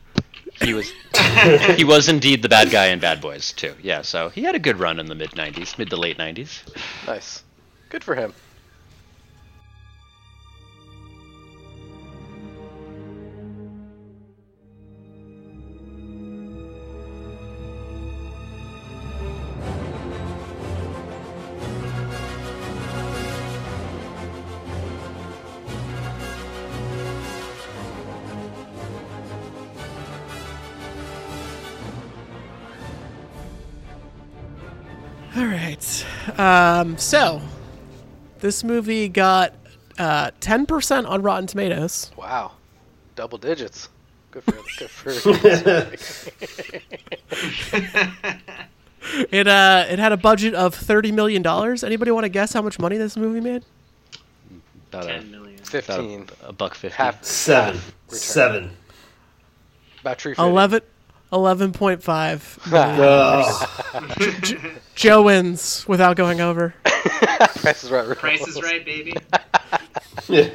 [0.63, 0.93] He was
[1.77, 3.75] he was indeed the bad guy in Bad Boys too.
[3.83, 6.63] Yeah, so he had a good run in the mid '90s, mid to late '90s.
[7.07, 7.43] Nice.
[7.91, 8.35] Good for him.
[35.77, 36.39] right.
[36.39, 37.41] Um, so,
[38.41, 39.55] this movie got
[39.99, 42.11] uh, 10% on Rotten Tomatoes.
[42.17, 42.53] Wow.
[43.17, 43.89] Double digits.
[44.31, 45.11] Good for good for
[49.31, 51.85] It uh it had a budget of 30 million dollars.
[51.85, 53.65] Anybody want to guess how much money this movie made?
[54.89, 55.59] About ten million.
[55.59, 56.97] 15 a, a buck 50.
[56.97, 57.75] Half, seven.
[57.75, 58.71] Half seven.
[60.01, 60.81] About 11
[61.35, 62.61] Eleven point five.
[64.95, 66.75] Joe wins without going over.
[66.85, 68.17] Price is right.
[68.17, 69.15] Price is right, baby.
[70.29, 70.51] yeah.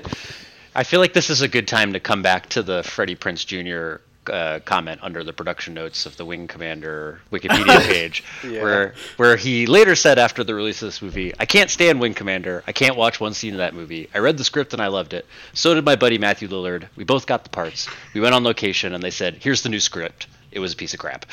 [0.73, 3.45] I feel like this is a good time to come back to the Freddie Prinze
[3.45, 4.01] Jr.
[4.31, 8.61] Uh, comment under the production notes of the Wing Commander Wikipedia page, yeah.
[8.61, 12.13] where where he later said after the release of this movie, "I can't stand Wing
[12.13, 12.63] Commander.
[12.67, 14.07] I can't watch one scene of that movie.
[14.13, 15.25] I read the script and I loved it.
[15.51, 16.87] So did my buddy Matthew Lillard.
[16.95, 17.89] We both got the parts.
[18.13, 20.27] We went on location and they said, "Here's the new script.
[20.51, 21.25] It was a piece of crap.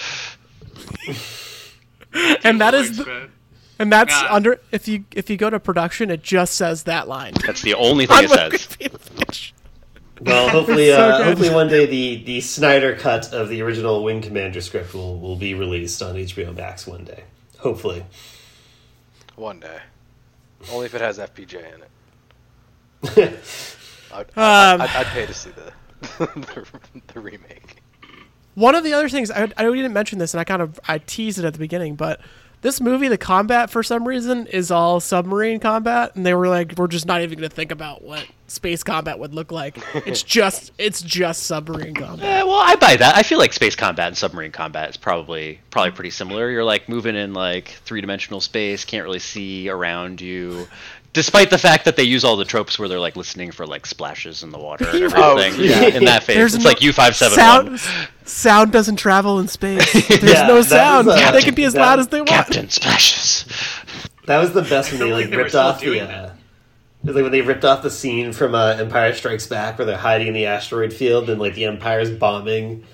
[2.45, 3.29] and that is the,
[3.79, 4.29] and that's Yeah.
[4.35, 7.35] under if you if you go to production, it just says that line.
[7.47, 9.53] That's the only thing it says.
[10.21, 14.23] Well, hopefully, So uh, hopefully one day the, the Snyder cut of the original Wing
[14.23, 17.25] Commander script will, will be released on HBO Max one day.
[17.59, 18.05] Hopefully.
[19.35, 19.79] One day.
[20.73, 21.83] Only if it has FPJ in
[23.23, 23.39] it.
[24.13, 25.73] I'd, Um, I'd, I'd pay to see the
[26.19, 26.67] the,
[27.13, 27.77] the remake.
[28.57, 30.99] One of the other things I, I didn't mention this, and I kind of I
[30.99, 32.21] teased it at the beginning, but
[32.63, 36.73] this movie, the combat for some reason is all submarine combat, and they were like,
[36.77, 39.79] we're just not even going to think about what space combat would look like.
[40.07, 42.25] It's just it's just submarine combat.
[42.25, 43.17] Eh, well, I buy that.
[43.17, 46.51] I feel like space combat and submarine combat is probably probably pretty similar.
[46.51, 50.67] You're like moving in like three dimensional space, can't really see around you.
[51.17, 53.87] Despite the fact that they use all the tropes where they're like listening for like
[53.87, 55.55] splashes in the water and everything.
[55.57, 55.87] Oh, yeah.
[55.87, 57.81] In that phase, There's it's no- like U five seven sound,
[58.27, 59.91] sound doesn't travel in space.
[60.09, 61.07] There's Yeah, no sound.
[61.07, 62.29] was, uh, they can be as that- loud as they want.
[62.29, 63.47] Captain splashes.
[64.27, 65.87] That was the best when they like like they ripped off the.
[65.87, 66.35] doing Uh,
[67.03, 69.87] it was like when they ripped off the scene from uh, Empire Strikes Back, where
[69.87, 72.85] they're hiding in the asteroid field, and like the Empire's bombing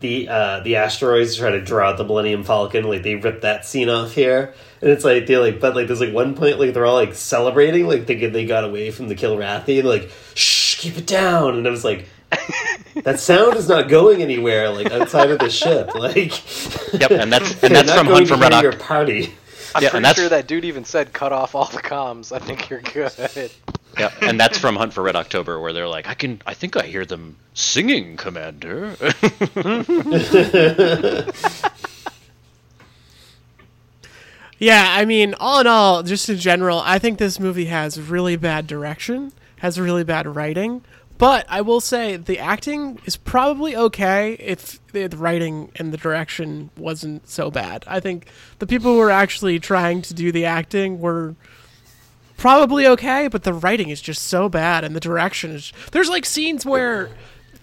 [0.00, 2.84] the uh, the asteroids to try to draw out the Millennium Falcon.
[2.84, 6.00] Like they ripped that scene off here, and it's like they like, but like there's
[6.00, 9.14] like one point like they're all like celebrating, like thinking they got away from the
[9.14, 12.06] Kilrathi, and like shh, keep it down, and I was like.
[13.02, 15.90] that sound is not going anywhere, like outside of the ship.
[15.96, 16.30] Like,
[16.92, 18.76] Yep, and that's and that's from going Hunt to for Red your October.
[18.84, 19.34] party.
[19.74, 22.30] I'm Yeah, and pretty that's- sure that dude even said cut off all the comms.
[22.30, 23.50] I think you're good.
[23.98, 26.76] Yeah, and that's from Hunt for Red October, where they're like, I can, I think
[26.76, 28.96] I hear them singing, Commander.
[34.60, 38.36] Yeah, I mean, all in all, just in general, I think this movie has really
[38.36, 40.84] bad direction, has really bad writing.
[41.16, 45.98] But I will say the acting is probably okay if the the writing and the
[45.98, 47.84] direction wasn't so bad.
[47.86, 48.26] I think
[48.58, 51.36] the people who were actually trying to do the acting were
[52.40, 55.72] probably okay, but the writing is just so bad and the direction is.
[55.92, 57.10] There's like scenes where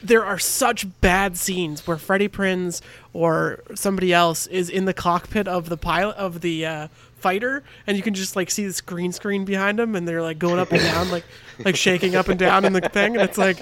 [0.04, 2.82] there are such bad scenes where Freddie Prinze
[3.14, 6.88] or somebody else is in the cockpit of the pilot of the uh,
[7.18, 10.38] fighter, and you can just like see this green screen behind them, and they're like
[10.38, 11.26] going up and down, like
[11.66, 13.58] like shaking up and down in the thing, and it's like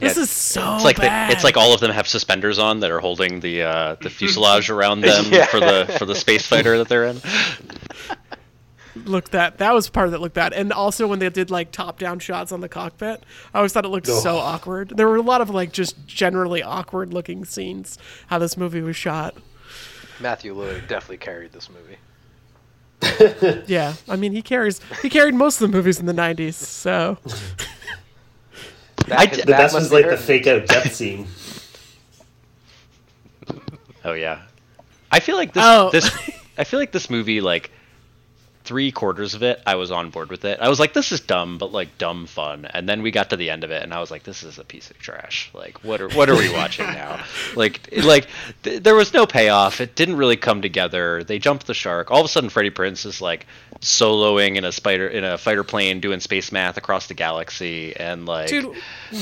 [0.00, 1.30] this Yeah, is so It's like bad.
[1.30, 4.10] the, it's like all of them have suspenders on that are holding the uh, the
[4.10, 5.46] fuselage around them Yeah.
[5.46, 7.20] for the for the space fighter that they're in.
[9.04, 10.52] looked that that was part of that looked bad.
[10.52, 13.84] And also when they did like top down shots on the cockpit i always thought
[13.84, 14.92] it looked so awkward.
[14.96, 18.96] There were a lot of like just generally awkward looking scenes how this movie was
[18.96, 19.36] shot.
[20.20, 21.98] Matthew Lillard definitely carried this movie.
[23.66, 27.18] yeah i mean he carries he carried most of the movies in the 90s so.
[29.08, 31.26] That, I his did- The best was like the fake out death scene.
[34.04, 34.42] Oh yeah,
[35.10, 35.90] I feel like this Oh.
[35.90, 36.08] this
[36.56, 37.70] I feel like this movie like
[38.66, 40.58] three quarters of it I was on board with it.
[40.60, 42.66] I was like, this is dumb, but like dumb fun.
[42.66, 44.58] And then we got to the end of it, and I was like, this is
[44.58, 45.50] a piece of trash.
[45.54, 47.24] Like, what are what are we watching now?
[47.54, 48.26] Like, like
[48.64, 49.80] th- there was no payoff.
[49.80, 51.24] It didn't really come together.
[51.24, 52.10] They jumped the shark.
[52.10, 53.46] All of a sudden, Freddie Prinze is like
[53.80, 58.26] soloing in a spider in a fighter plane, doing space math across the galaxy, and
[58.26, 58.48] like.
[58.48, 58.74] dude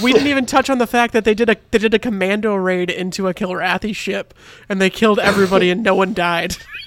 [0.02, 2.54] we didn't even touch on the fact that they did a they did a commando
[2.54, 4.34] raid into a Kilrathi ship
[4.68, 6.56] and they killed everybody and no one died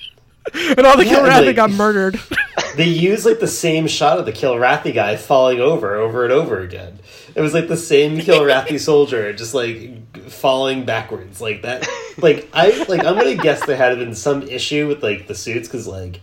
[0.54, 2.20] and all the Yeah, Kilrathi like- got murdered
[2.76, 6.60] They used like the same shot of the Kilrathi guy falling over, over and over
[6.60, 7.00] again.
[7.34, 11.88] It was like the same Kilrathi soldier, just like falling backwards, like that.
[12.20, 15.68] Like I, like I'm gonna guess there had been some issue with like the suits
[15.68, 16.20] because like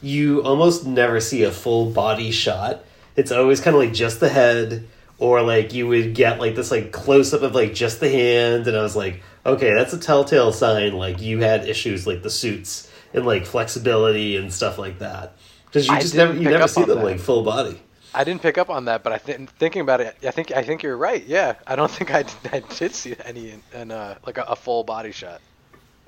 [0.00, 2.84] you almost never see a full body shot.
[3.16, 4.86] It's always kind of like just the head,
[5.18, 8.66] or like you would get like this like close up of like just the hand,
[8.66, 12.30] and I was like, okay, that's a telltale sign like you had issues like the
[12.30, 15.36] suits and like flexibility and stuff like that.
[15.66, 17.04] Because you I just never you never see them that.
[17.04, 17.80] like full body.
[18.14, 20.62] I didn't pick up on that, but I think thinking about it, I think I
[20.62, 21.24] think you're right.
[21.26, 24.56] Yeah, I don't think I, I did see any in, in uh, like a, a
[24.56, 25.40] full body shot.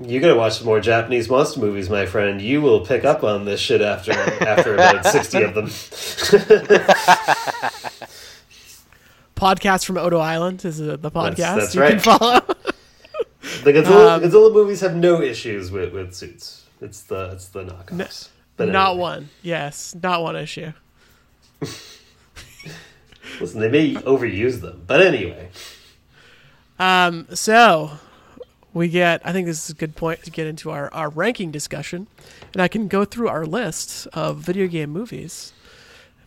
[0.02, 2.40] You gotta watch some more Japanese monster movies, my friend.
[2.40, 5.66] You will pick up on this shit after after about sixty of them.
[9.36, 12.02] podcast from Odo Island is uh, the podcast that's you can right.
[12.02, 12.40] follow
[13.64, 16.59] The Godzilla, Um, Godzilla movies have no issues with, with suits.
[16.80, 18.28] It's the it's the knockoffs.
[18.56, 19.00] But not anyway.
[19.00, 20.72] one yes not one issue
[23.40, 25.48] Listen, they may overuse them, but anyway.
[26.78, 27.92] Um, so
[28.72, 29.22] we get.
[29.24, 32.06] I think this is a good point to get into our our ranking discussion,
[32.52, 35.52] and I can go through our list of video game movies.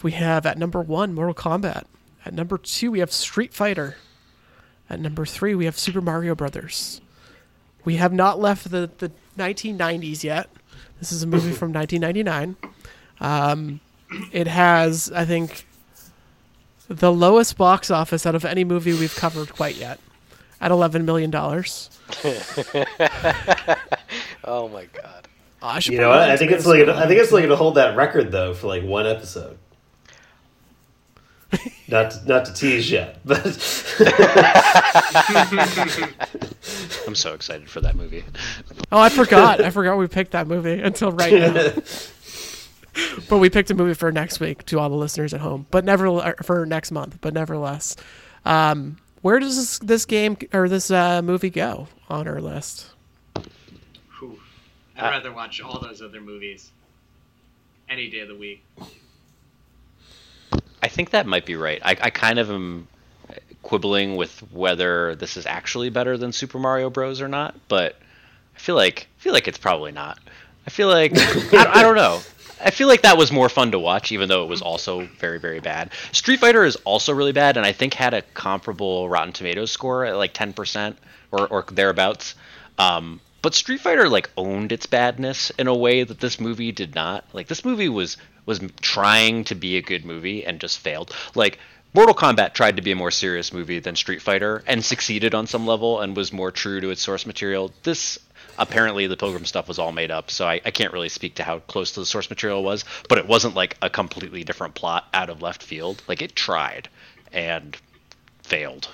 [0.01, 1.83] We have at number one Mortal Kombat.
[2.25, 3.97] At number two we have Street Fighter.
[4.89, 7.01] At number three we have Super Mario Brothers.
[7.85, 10.49] We have not left the the 1990s yet.
[10.99, 12.55] This is a movie from 1999.
[13.19, 13.79] Um,
[14.31, 15.65] it has, I think,
[16.87, 19.99] the lowest box office out of any movie we've covered quite yet,
[20.61, 21.89] at 11 million dollars.
[24.45, 25.27] Oh my god.
[25.61, 26.19] Oh, I You know what?
[26.29, 28.67] I think it's Tomatoes like I think it's like to hold that record though for
[28.67, 29.57] like one episode.
[31.87, 33.45] Not to, not to tease yet, but
[37.07, 38.23] I'm so excited for that movie.
[38.91, 39.61] Oh, I forgot.
[39.61, 41.53] I forgot we picked that movie until right now.
[43.29, 45.85] but we picked a movie for next week to all the listeners at home, but
[45.85, 47.17] never for next month.
[47.21, 47.95] But nevertheless,
[48.45, 52.89] um, where does this, this game or this uh, movie go on our list?
[54.95, 56.71] I'd rather watch all those other movies
[57.89, 58.63] any day of the week.
[60.81, 61.81] I think that might be right.
[61.83, 62.87] I, I kind of am
[63.61, 67.21] quibbling with whether this is actually better than Super Mario Bros.
[67.21, 67.95] or not, but
[68.55, 70.19] I feel like I feel like it's probably not.
[70.67, 72.21] I feel like I, I don't know.
[72.63, 75.39] I feel like that was more fun to watch, even though it was also very,
[75.39, 75.91] very bad.
[76.13, 80.05] Street Fighter is also really bad, and I think had a comparable Rotten Tomatoes score
[80.05, 80.97] at like ten percent
[81.31, 82.35] or, or thereabouts.
[82.77, 86.95] Um, but Street Fighter like owned its badness in a way that this movie did
[86.95, 87.25] not.
[87.33, 91.13] Like this movie was was trying to be a good movie and just failed.
[91.35, 91.59] Like
[91.93, 95.45] Mortal Kombat tried to be a more serious movie than Street Fighter and succeeded on
[95.45, 97.71] some level and was more true to its source material.
[97.83, 98.17] This
[98.57, 101.43] apparently the Pilgrim stuff was all made up, so I, I can't really speak to
[101.43, 105.05] how close to the source material was, but it wasn't like a completely different plot
[105.13, 106.01] out of left field.
[106.07, 106.87] Like it tried
[107.33, 107.75] and
[108.41, 108.87] failed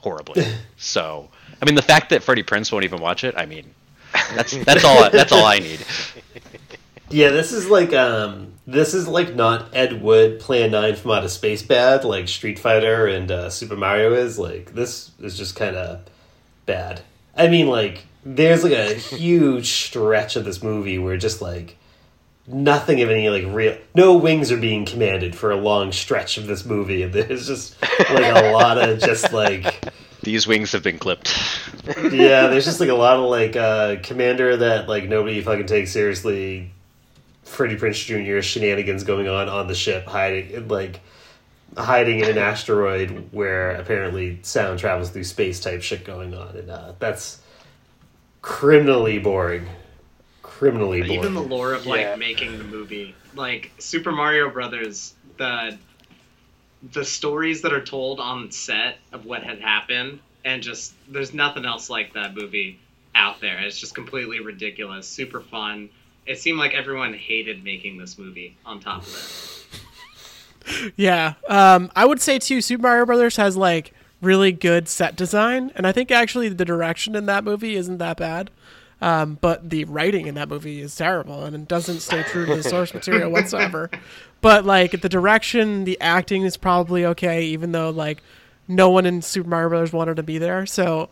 [0.00, 0.44] horribly.
[0.76, 1.28] so
[1.60, 3.74] I mean the fact that Freddie Prinze won't even watch it, I mean
[4.34, 5.80] that's that's all that's all I need.
[7.10, 11.28] yeah, this is like um, this is like not Ed Wood Plan Nine from Outer
[11.28, 14.38] Space bad like Street Fighter and uh, Super Mario is.
[14.38, 16.04] Like this is just kind of
[16.66, 17.02] bad.
[17.36, 21.76] I mean, like there's like a huge stretch of this movie where just like
[22.46, 26.46] nothing of any like real no wings are being commanded for a long stretch of
[26.46, 29.92] this movie and there's just like a lot of just like
[30.22, 31.28] These wings have been clipped.
[32.12, 35.92] yeah there's just like a lot of like uh commander that like nobody fucking takes
[35.92, 36.70] seriously
[37.44, 41.00] freddie prinze jr shenanigans going on on the ship hiding like
[41.76, 46.70] hiding in an asteroid where apparently sound travels through space type shit going on and
[46.70, 47.40] uh that's
[48.42, 49.66] criminally boring
[50.42, 52.16] criminally boring Even the lore of like Yeah.
[52.16, 55.78] making the movie, like Super Mario Brothers, the
[56.92, 61.64] the stories that are told on set of what had happened, and just there's nothing
[61.64, 62.78] else like that movie
[63.14, 63.58] out there.
[63.58, 65.90] It's just completely ridiculous, super fun.
[66.26, 68.56] It seemed like everyone hated making this movie.
[68.64, 69.66] On top of
[70.66, 72.60] it, Yeah, um, I would say too.
[72.60, 77.14] Super Mario Brothers has like really good set design, and I think actually the direction
[77.16, 78.50] in that movie isn't that bad.
[79.02, 82.56] Um, but the writing in that movie is terrible, and it doesn't stay true to
[82.56, 83.90] the source material whatsoever.
[84.42, 88.22] But like the direction, the acting is probably okay, even though like
[88.68, 90.66] no one in Super Mario Brothers wanted to be there.
[90.66, 91.08] So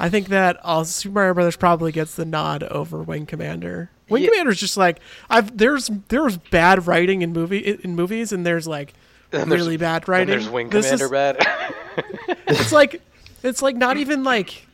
[0.00, 3.90] I think that all Super Mario Brothers probably gets the nod over Wing Commander.
[4.08, 4.30] Wing Yeah.
[4.30, 4.98] Commander's just like
[5.30, 8.94] I've there's there's bad writing in movie in movies, and there's like
[9.32, 10.28] And there's- really bad And writing.
[10.28, 11.46] there's Wing This Commander is- bad.
[12.48, 13.00] it's like
[13.44, 14.64] it's like not even like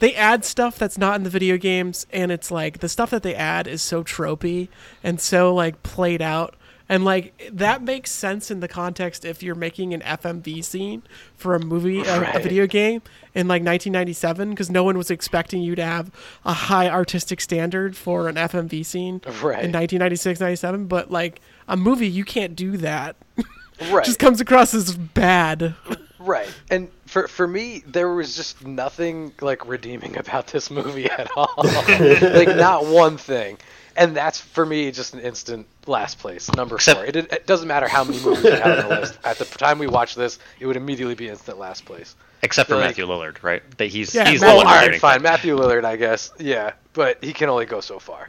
[0.00, 3.22] they add stuff that's not in the video games and it's like the stuff that
[3.22, 4.68] they add is so tropey
[5.02, 6.54] and so like played out.
[6.90, 11.02] And like that makes sense in the context if you're making an FMV scene
[11.36, 13.02] for a movie a, a video game
[13.34, 16.10] in like 1997 because no one was expecting you to have
[16.46, 19.64] a high artistic standard for an FMV scene Right.
[19.64, 23.16] in 1996 97 but like a movie you can't do that.
[23.92, 24.04] Right.
[24.04, 25.74] just comes across as bad
[26.18, 26.52] Right.
[26.70, 31.54] And for for me, there was just nothing like redeeming about this movie at all.
[31.56, 33.58] like not one thing.
[33.96, 37.06] And that's for me just an instant last place, number Except- four.
[37.06, 39.18] It, it doesn't matter how many movies you have on the list.
[39.24, 42.14] At the time we watch this, it would immediately be instant last place.
[42.42, 43.60] Except for Like- Matthew Lillard, right?
[43.78, 45.20] That he's Yeah, he's Matt- the one all right, fine.
[45.22, 46.30] Matthew Lillard, I guess.
[46.38, 48.28] Yeah, but he can only go so far.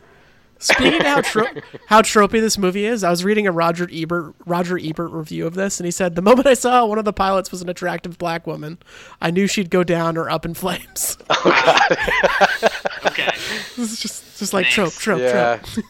[0.62, 1.48] Speaking of how tro-
[1.88, 5.54] how tropey this movie is, I was reading a Roger Ebert Roger Ebert review of
[5.56, 8.18] this, and he said the moment I saw one of the pilots was an attractive
[8.18, 8.78] black woman,
[9.22, 11.18] I knew she'd go down or up in flames.
[11.32, 12.72] Oh God.
[13.06, 13.32] okay,
[13.78, 15.02] this is just just like trope, Thanks.
[15.04, 15.58] trope, Yeah.
[15.64, 15.86] trope.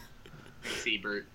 [0.82, 1.26] Siebert.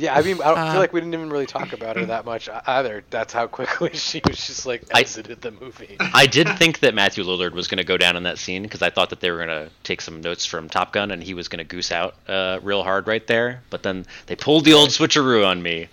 [0.00, 2.04] Yeah, I mean, I don't Uh, feel like we didn't even really talk about her
[2.06, 3.04] that much either.
[3.10, 5.96] That's how quickly she was just like I- exited the movie.
[6.00, 8.80] I did think that Matthew Lillard was going to go down in that scene because
[8.82, 11.34] I thought that they were going to take some notes from Top Gun and he
[11.34, 13.62] was going to goose out uh, real hard right there.
[13.70, 15.88] But then they pulled the old switcheroo on me.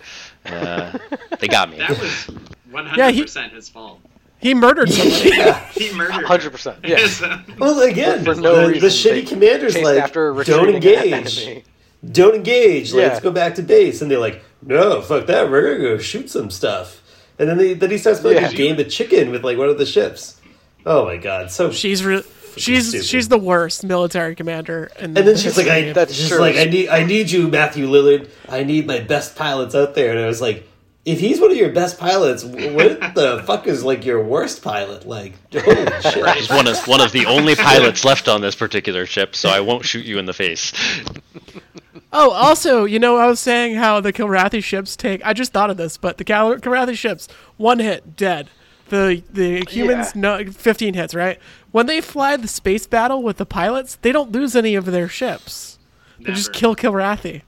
[0.46, 0.96] Uh,
[1.38, 1.76] they got me.
[1.78, 2.30] That was
[2.72, 3.22] 100% Yeah, he-
[3.54, 4.00] his fault.
[4.40, 5.32] He murdered somebody.
[5.72, 6.24] He murdered.
[6.24, 6.78] Hundred percent.
[6.84, 7.42] Yeah.
[7.58, 8.86] Well, again, For no the, reason, the
[9.22, 11.64] shitty commander's Chased like, after don't engage.
[12.02, 12.12] Enemy.
[12.14, 12.92] Don't engage.
[12.92, 13.02] Yeah.
[13.08, 14.02] Let's go back to base.
[14.02, 15.50] And they're like, no, fuck that.
[15.50, 17.02] We're going to go shoot some stuff.
[17.38, 18.50] And then, they, then he starts playing Yeah.
[18.50, 20.40] a game of chicken with like one of the ships.
[20.86, 22.24] Oh my god, so She's re-
[22.56, 23.06] she's stupid.
[23.06, 24.90] she's the worst military commander.
[24.98, 25.92] In And then she's like, I.
[25.92, 26.38] That's she's true.
[26.38, 28.28] like, I need, I need you, Matthew Lillard.
[28.48, 30.10] I need my best pilots out there.
[30.12, 30.66] And I was like,
[31.04, 35.06] if he's one of your best pilots, what the fuck is like your worst pilot?
[35.06, 36.36] Like, holy shit!
[36.36, 39.60] He's one of one of the only pilots left on this particular ship, so I
[39.60, 40.72] won't shoot you in the face.
[42.12, 45.20] Oh, also, you know, I was saying how the Kilrathi ships take.
[45.26, 47.28] I just thought of this, but the Kal- Kilrathi ships,
[47.58, 48.48] one hit, dead.
[48.88, 50.20] The the humans, Yeah.
[50.20, 51.38] no, fifteen hits, right?
[51.72, 55.08] When they fly the space battle with the pilots, they don't lose any of their
[55.08, 55.78] ships.
[56.18, 57.42] They just kill Kilrathi.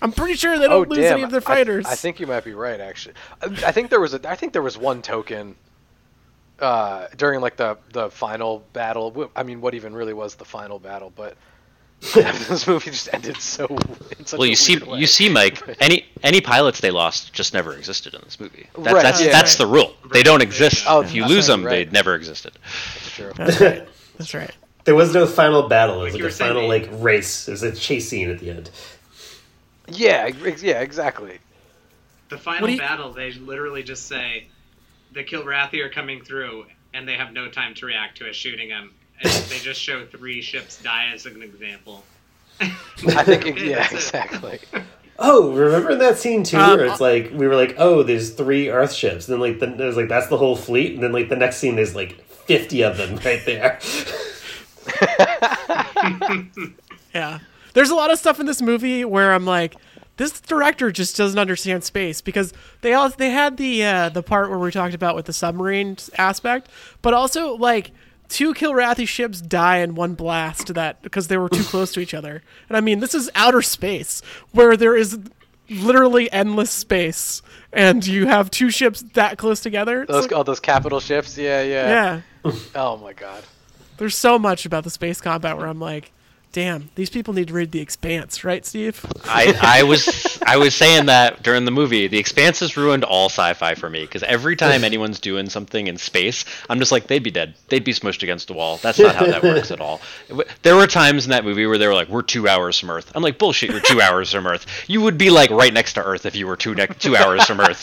[0.00, 1.84] I'm pretty sure they don't lose any of their Oh, I- fighters.
[1.86, 2.80] I, think you might be right.
[2.80, 4.20] Actually, I, I think there was a.
[4.30, 5.56] I think there was one token.
[6.58, 9.30] Uh, during like the the final battle.
[9.36, 11.12] I mean, what even really was the final battle?
[11.14, 11.36] But
[12.14, 13.66] this movie just ended so.
[14.32, 14.98] Well, you see, way.
[14.98, 15.62] you see, Mike.
[15.80, 18.66] Any any pilots they lost just never existed in this movie.
[18.78, 19.30] That, Right, That's yeah.
[19.30, 19.94] that's the rule.
[20.12, 20.84] They don't exist.
[20.88, 22.58] Oh, if you that's lose right, them, they never existed.
[22.64, 23.32] That's true.
[23.36, 23.88] That's right.
[24.18, 24.50] That's right.
[24.82, 26.00] There was no final battle.
[26.00, 27.46] It was Like like, a final saying, like race.
[27.46, 28.70] It was a chase scene at the end.
[29.88, 31.38] Yeah, yeah, exactly.
[32.28, 34.48] The final you- battle, they literally just say,
[35.12, 38.68] the Kilrathi are coming through, and they have no time to react to us shooting
[38.70, 38.92] them.
[39.22, 42.04] And they just show three ships die as an example.
[42.60, 44.58] I think it- yeah, exactly.
[45.18, 48.68] Oh, remember that scene too, Um, where it's like we were like, oh, there's three
[48.68, 51.30] Earth ships, and then like the, there's like that's the whole fleet, and then like
[51.30, 53.78] the next scene there's like fifty of them right there.
[57.14, 57.38] Yeah.
[57.72, 59.74] There's a lot of stuff in this movie where I'm like,
[60.16, 64.48] this director just doesn't understand space because they all they had the uh, the part
[64.50, 66.68] where we talked about with the submarine aspect,
[67.02, 67.90] but also like
[68.28, 72.14] two Kilrathi ships die in one blast that because they were too close to each
[72.14, 72.42] other.
[72.68, 74.22] And I mean, this is outer space
[74.52, 75.18] where there is
[75.68, 80.02] literally endless space and you have two ships that close together.
[80.02, 81.36] It's Those like- all those capital ships.
[81.36, 82.20] Yeah, yeah.
[82.44, 82.52] yeah.
[82.74, 83.42] Oh my god.
[83.98, 86.12] There's so much about the space combat where I'm like,
[86.52, 89.04] damn, these people need to read The Expanse, right, Steve?
[89.24, 92.06] I, I was I was saying that during the movie.
[92.08, 95.98] The Expanse has ruined all sci-fi for me because every time anyone's doing something in
[95.98, 97.54] space, I'm just like, they'd be dead.
[97.68, 98.78] They'd be smushed against the wall.
[98.78, 100.00] That's not how that works at all.
[100.62, 103.10] There were times in that movie where they were like, "We're two hours from Earth."
[103.14, 103.70] I'm like, "Bullshit!
[103.70, 104.66] You're two hours from Earth.
[104.86, 107.44] You would be like right next to Earth if you were two ne- two hours
[107.44, 107.82] from Earth."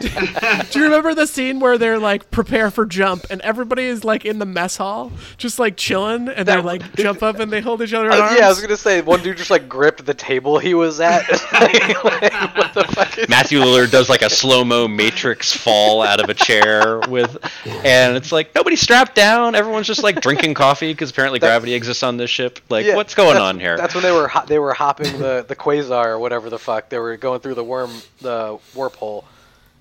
[0.70, 4.24] Do you remember the scene where they're like prepare for jump and everybody is like
[4.24, 7.80] in the mess hall just like chilling and they're like jump up and they hold
[7.88, 8.38] each other Uh, arms?
[8.38, 11.24] yeah, I was gonna say one dude just like gripped the table he was at.
[11.58, 13.18] Like, what the fuck?
[13.18, 17.36] Is Matthew Lillard does like a slow mo Matrix fall out of a chair with,
[17.84, 19.54] and it's like nobody's strapped down.
[19.54, 22.60] Everyone's just like drinking coffee because apparently gravity exists on this ship.
[22.68, 23.76] Like, Yeah, what's going on here?
[23.76, 26.88] That's when they were ho- they were hopping the the quasar or whatever the fuck.
[26.90, 29.24] They were going through the worm the warp hole,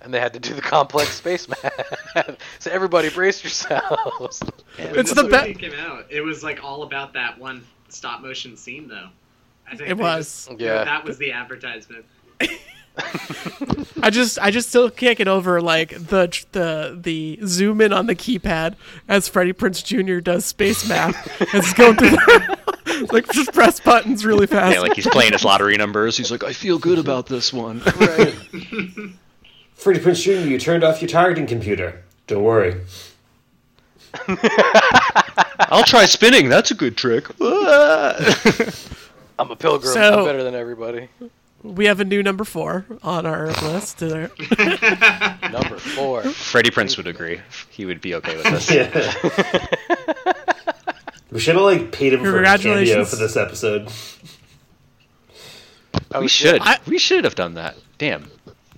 [0.02, 2.38] and they had to do the complex space math.
[2.60, 4.42] so everybody brace yourselves.
[4.78, 8.22] It's When the this be- came out, it was like all about that one stop
[8.22, 9.10] motion scene, though.
[9.70, 10.48] I think It was.
[10.48, 10.84] just- Yeah.
[10.84, 12.06] that was the advertisement.
[14.02, 18.08] I just I just still can't get over like the the the zoom in on
[18.08, 18.74] the keypad
[19.08, 20.20] as Freddie Prinze Jr.
[20.20, 21.16] does space math
[21.54, 24.74] as he's going through the, like just press buttons really fast.
[24.74, 26.18] Yeah, like he's playing his lottery numbers.
[26.18, 27.82] He's like, I feel good about this one.
[28.00, 28.34] Right.
[29.76, 32.04] Freddie Prinze Jr., you turned off your targeting computer.
[32.26, 32.82] Don't worry.
[35.60, 36.50] I'll try spinning.
[36.50, 37.28] That's a good trick.
[37.40, 37.46] I'm
[39.52, 39.94] a pilgrim.
[39.94, 41.10] So- I'm better than everybody.
[41.64, 44.02] we have a new number four on our list.
[44.02, 46.24] Number four.
[46.24, 47.40] Freddie Prinze would agree.
[47.70, 48.72] He would be okay with this.
[48.72, 48.90] Yeah.
[51.32, 53.90] we should have like paid him for a cameo for this episode.
[56.14, 56.62] Oh, We should.
[56.62, 57.76] I- we should have done that.
[57.98, 58.30] Damn.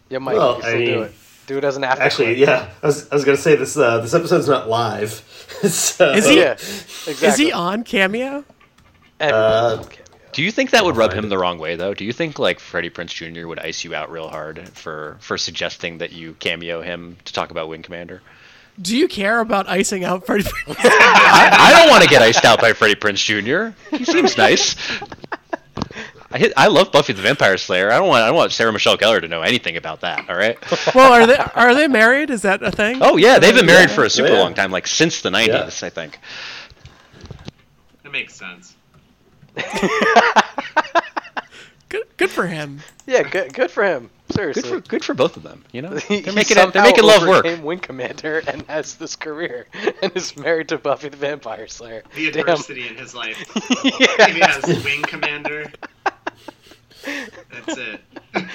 [0.10, 1.12] Yeah, Mike, Well, you I still do it.
[1.50, 2.04] Do it as an after.
[2.04, 2.48] Actually, clip.
[2.48, 3.76] yeah, I was, I was gonna say this.
[3.76, 5.10] Uh, this episode's not live.
[5.68, 6.52] so, Is he- Yeah.
[6.52, 7.28] Exactly.
[7.28, 8.46] Is he on cameo?
[9.20, 10.06] Uh, on cameo.
[10.32, 11.96] Do you think that would rub him the wrong way, though?
[11.96, 13.48] Do you think like Freddie Prinze Jr.
[13.48, 17.50] would ice you out real hard for for suggesting that you cameo him to talk
[17.50, 18.22] about Wing Commander?
[18.80, 20.44] Do you care about icing out Freddie?
[20.44, 20.76] Prinze?
[20.86, 23.76] I, I don't want to get iced out by Freddie Prinze Jr.
[23.98, 24.76] He seems nice.
[26.32, 27.92] I hit, I love Buffy the Vampire Slayer.
[27.92, 30.30] I don't want I don't want Sarah Michelle Gellar to know anything about that.
[30.30, 30.58] All right.
[30.96, 32.30] Well, are they are they married?
[32.30, 33.00] Is that a thing?
[33.02, 33.96] Oh yeah, they've been married Yeah.
[33.96, 34.40] for a super oh, Yeah.
[34.42, 36.20] long time, like since the '90s, I think.
[38.04, 38.76] That makes sense.
[41.90, 42.82] good, good for him.
[43.08, 44.10] Yeah, good, good for him.
[44.32, 44.62] Seriously.
[44.62, 45.64] Good for good for both of them.
[45.72, 47.46] You know, He- they're making it, they're making love work.
[47.46, 49.66] overcame Wing Commander and has this career
[50.02, 52.04] and is married to Buffy the Vampire Slayer.
[52.16, 52.42] The Damn.
[52.42, 53.38] adversity in his life.
[53.84, 54.28] Yeah.
[54.28, 55.72] He has Wing Commander.
[57.04, 58.02] That's it.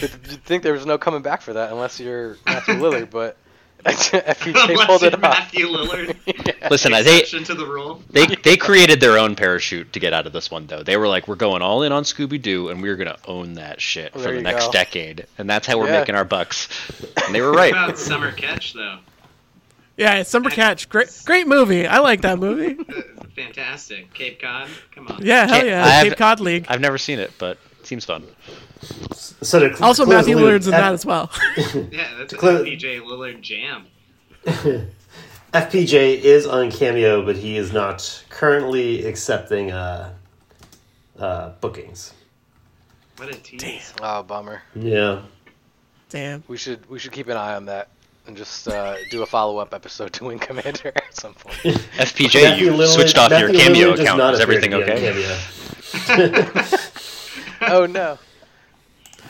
[0.00, 3.36] You'd think there was no coming back for that unless you're Matthew Lillard, but
[3.84, 5.20] FPJ Unless pulled you're it off.
[5.20, 6.16] Matthew Lillard.
[6.26, 6.68] Yeah.
[6.68, 8.02] Listen, I- they Exception to the rule.
[8.10, 10.82] they they created their own parachute to get out of this one though.
[10.82, 13.80] They were like, we're going all in on Scooby Doo, and we're gonna own that
[13.80, 14.72] shit for There the you next go.
[14.72, 16.00] decade, and that's how we're Yeah.
[16.00, 16.68] making our bucks.
[17.24, 17.72] And they were What right.
[17.72, 18.98] about Summer Catch though?
[19.96, 20.88] Yeah, it's Summer Catch.
[20.88, 21.86] Great, great movie.
[21.86, 22.78] I like that movie.
[23.34, 24.12] Fantastic.
[24.14, 24.68] Cape Cod.
[24.92, 25.20] Come on.
[25.24, 25.84] Yeah, hell Can't- yeah.
[25.84, 26.66] I have- Cape Cod League.
[26.68, 28.24] I've never seen it, but it seems fun.
[28.82, 31.30] So to cl- Also, Matthew the loop, Lillard's in F- that as well.
[31.90, 33.86] Yeah, that's a Cl- PJ Lillard jam.
[35.54, 40.12] FPJ is on Cameo, but he is not currently accepting uh,
[41.18, 42.12] uh, bookings.
[43.16, 43.94] What a tease.
[44.02, 44.62] Oh, bummer.
[44.76, 45.22] Yeah.
[46.10, 46.44] Damn.
[46.48, 47.88] We should we should keep an eye on that
[48.26, 51.56] and just uh, do a follow up episode to Wing Commander at some point.
[51.56, 54.34] FPJ, Matthew you Lillard- switched off your cameo Lillard account.
[54.34, 55.08] Is everything okay?
[57.60, 57.76] Cameo.
[57.82, 58.18] oh no.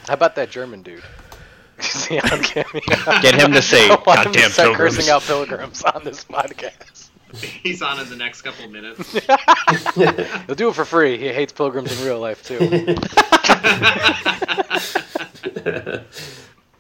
[0.07, 1.03] How about that German dude?
[1.79, 2.17] Is he?
[2.21, 7.11] Get him to say, I want "Goddamn start pilgrims." cursing out pilgrims on this podcast.
[7.63, 9.13] He's on in the next couple minutes.
[10.47, 11.19] He'll do it for free.
[11.19, 12.59] He hates pilgrims in real life too.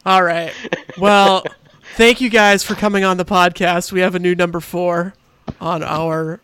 [0.07, 0.55] All right.
[0.97, 1.45] Well,
[1.97, 3.93] thank you guys for coming on the podcast.
[3.93, 5.13] We have a new number four
[5.61, 6.41] on our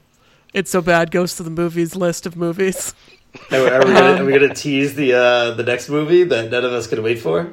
[0.53, 2.95] It's So Bad Goes to the Movies list of movies.
[3.51, 6.65] Are, are we gonna, are we gonna tease the uh, the next movie that none
[6.65, 7.53] of us can wait for?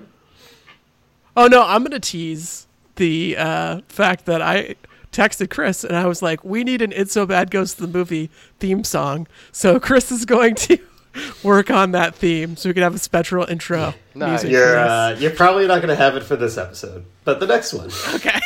[1.36, 4.76] Oh, no, I'm going to tease the uh, fact that I
[5.12, 7.88] texted Chris and I was like, we need an It's So Bad Goes to the
[7.88, 8.30] Movie
[8.60, 9.28] theme song.
[9.52, 10.78] So Chris is going to
[11.44, 13.94] work on that theme so we can have a special intro.
[14.14, 14.44] Nice.
[14.44, 17.74] music You're uh, you're probably not gonna have it for this episode, but the next
[17.74, 17.90] one.
[18.16, 18.40] Okay.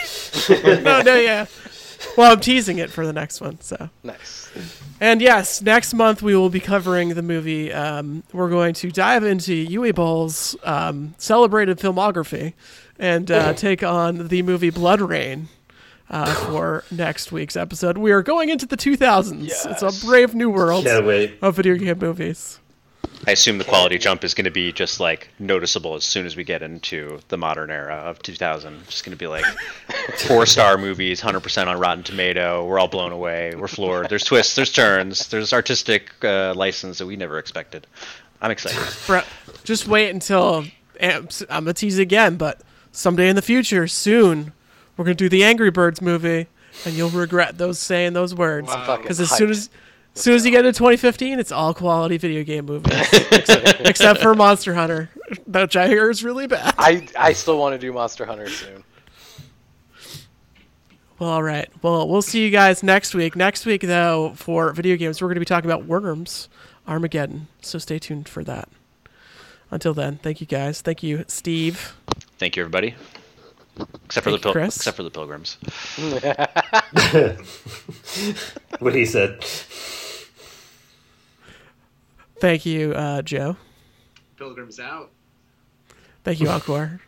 [0.83, 1.47] no, no, yeah.
[2.17, 3.59] Well, I'm teasing it for the next one.
[3.61, 4.49] So, nice.
[5.01, 7.73] and yes, next month we will be covering the movie.
[7.73, 12.53] Um, we're going to dive into Uwe Boll's um, celebrated filmography
[12.97, 15.45] and uh, take on the movie BloodRayne.
[16.07, 19.47] Uh, for next week's episode, we are going into the 2000s.
[19.65, 20.85] It's a brave new world
[21.41, 22.59] of video game movies.
[23.27, 26.35] I assume the quality jump is going to be just like noticeable as soon as
[26.35, 28.85] we get into the modern era of 2000.
[28.87, 29.45] Just going to be like
[30.27, 32.65] four star movies, 100% on Rotten Tomato.
[32.65, 33.53] We're all blown away.
[33.55, 34.09] We're floored.
[34.09, 37.87] There's twists, there's turns, there's artistic uh, license that we never expected.
[38.41, 38.79] I'm excited.
[39.07, 39.21] Bro,
[39.63, 40.65] just wait until
[41.01, 42.61] I'm gonna tease again, but
[42.91, 44.53] someday in the future, soon,
[44.97, 46.47] we're gonna do the Angry Birds movie,
[46.85, 48.67] and you'll regret those saying those words.
[48.67, 48.85] Wow.
[48.85, 49.51] Fucking Because as soon hyped.
[49.51, 49.69] as,
[50.15, 52.93] as soon as you get into 2015, it's all quality video game movies,
[53.31, 55.09] except, except for Monster Hunter,
[55.45, 56.73] which I hear is really bad.
[56.77, 58.83] I I still want to do Monster Hunter soon.
[61.19, 61.69] Well, all right.
[61.81, 63.35] Well, we'll see you guys next week.
[63.37, 66.49] Next week, though, for video games, we're going to be talking about Worms,
[66.87, 67.47] Armageddon.
[67.61, 68.67] So stay tuned for that.
[69.71, 70.81] Until then, thank you guys.
[70.81, 71.95] Thank you, Steve.
[72.37, 72.95] Thank you, everybody.
[74.05, 75.57] Except for the Thank you, pil- except for the pilgrims.
[78.79, 79.43] What he said.
[82.45, 83.57] Thank you, uh, Joe.
[84.37, 85.09] Pilgrims out.
[86.23, 86.99] Thank you, Alcor.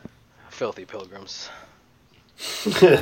[0.48, 1.50] Filthy pilgrims.
[2.38, 2.96] Fucking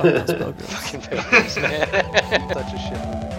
[1.03, 1.88] pilgrims, man.
[2.53, 3.34] Such a shit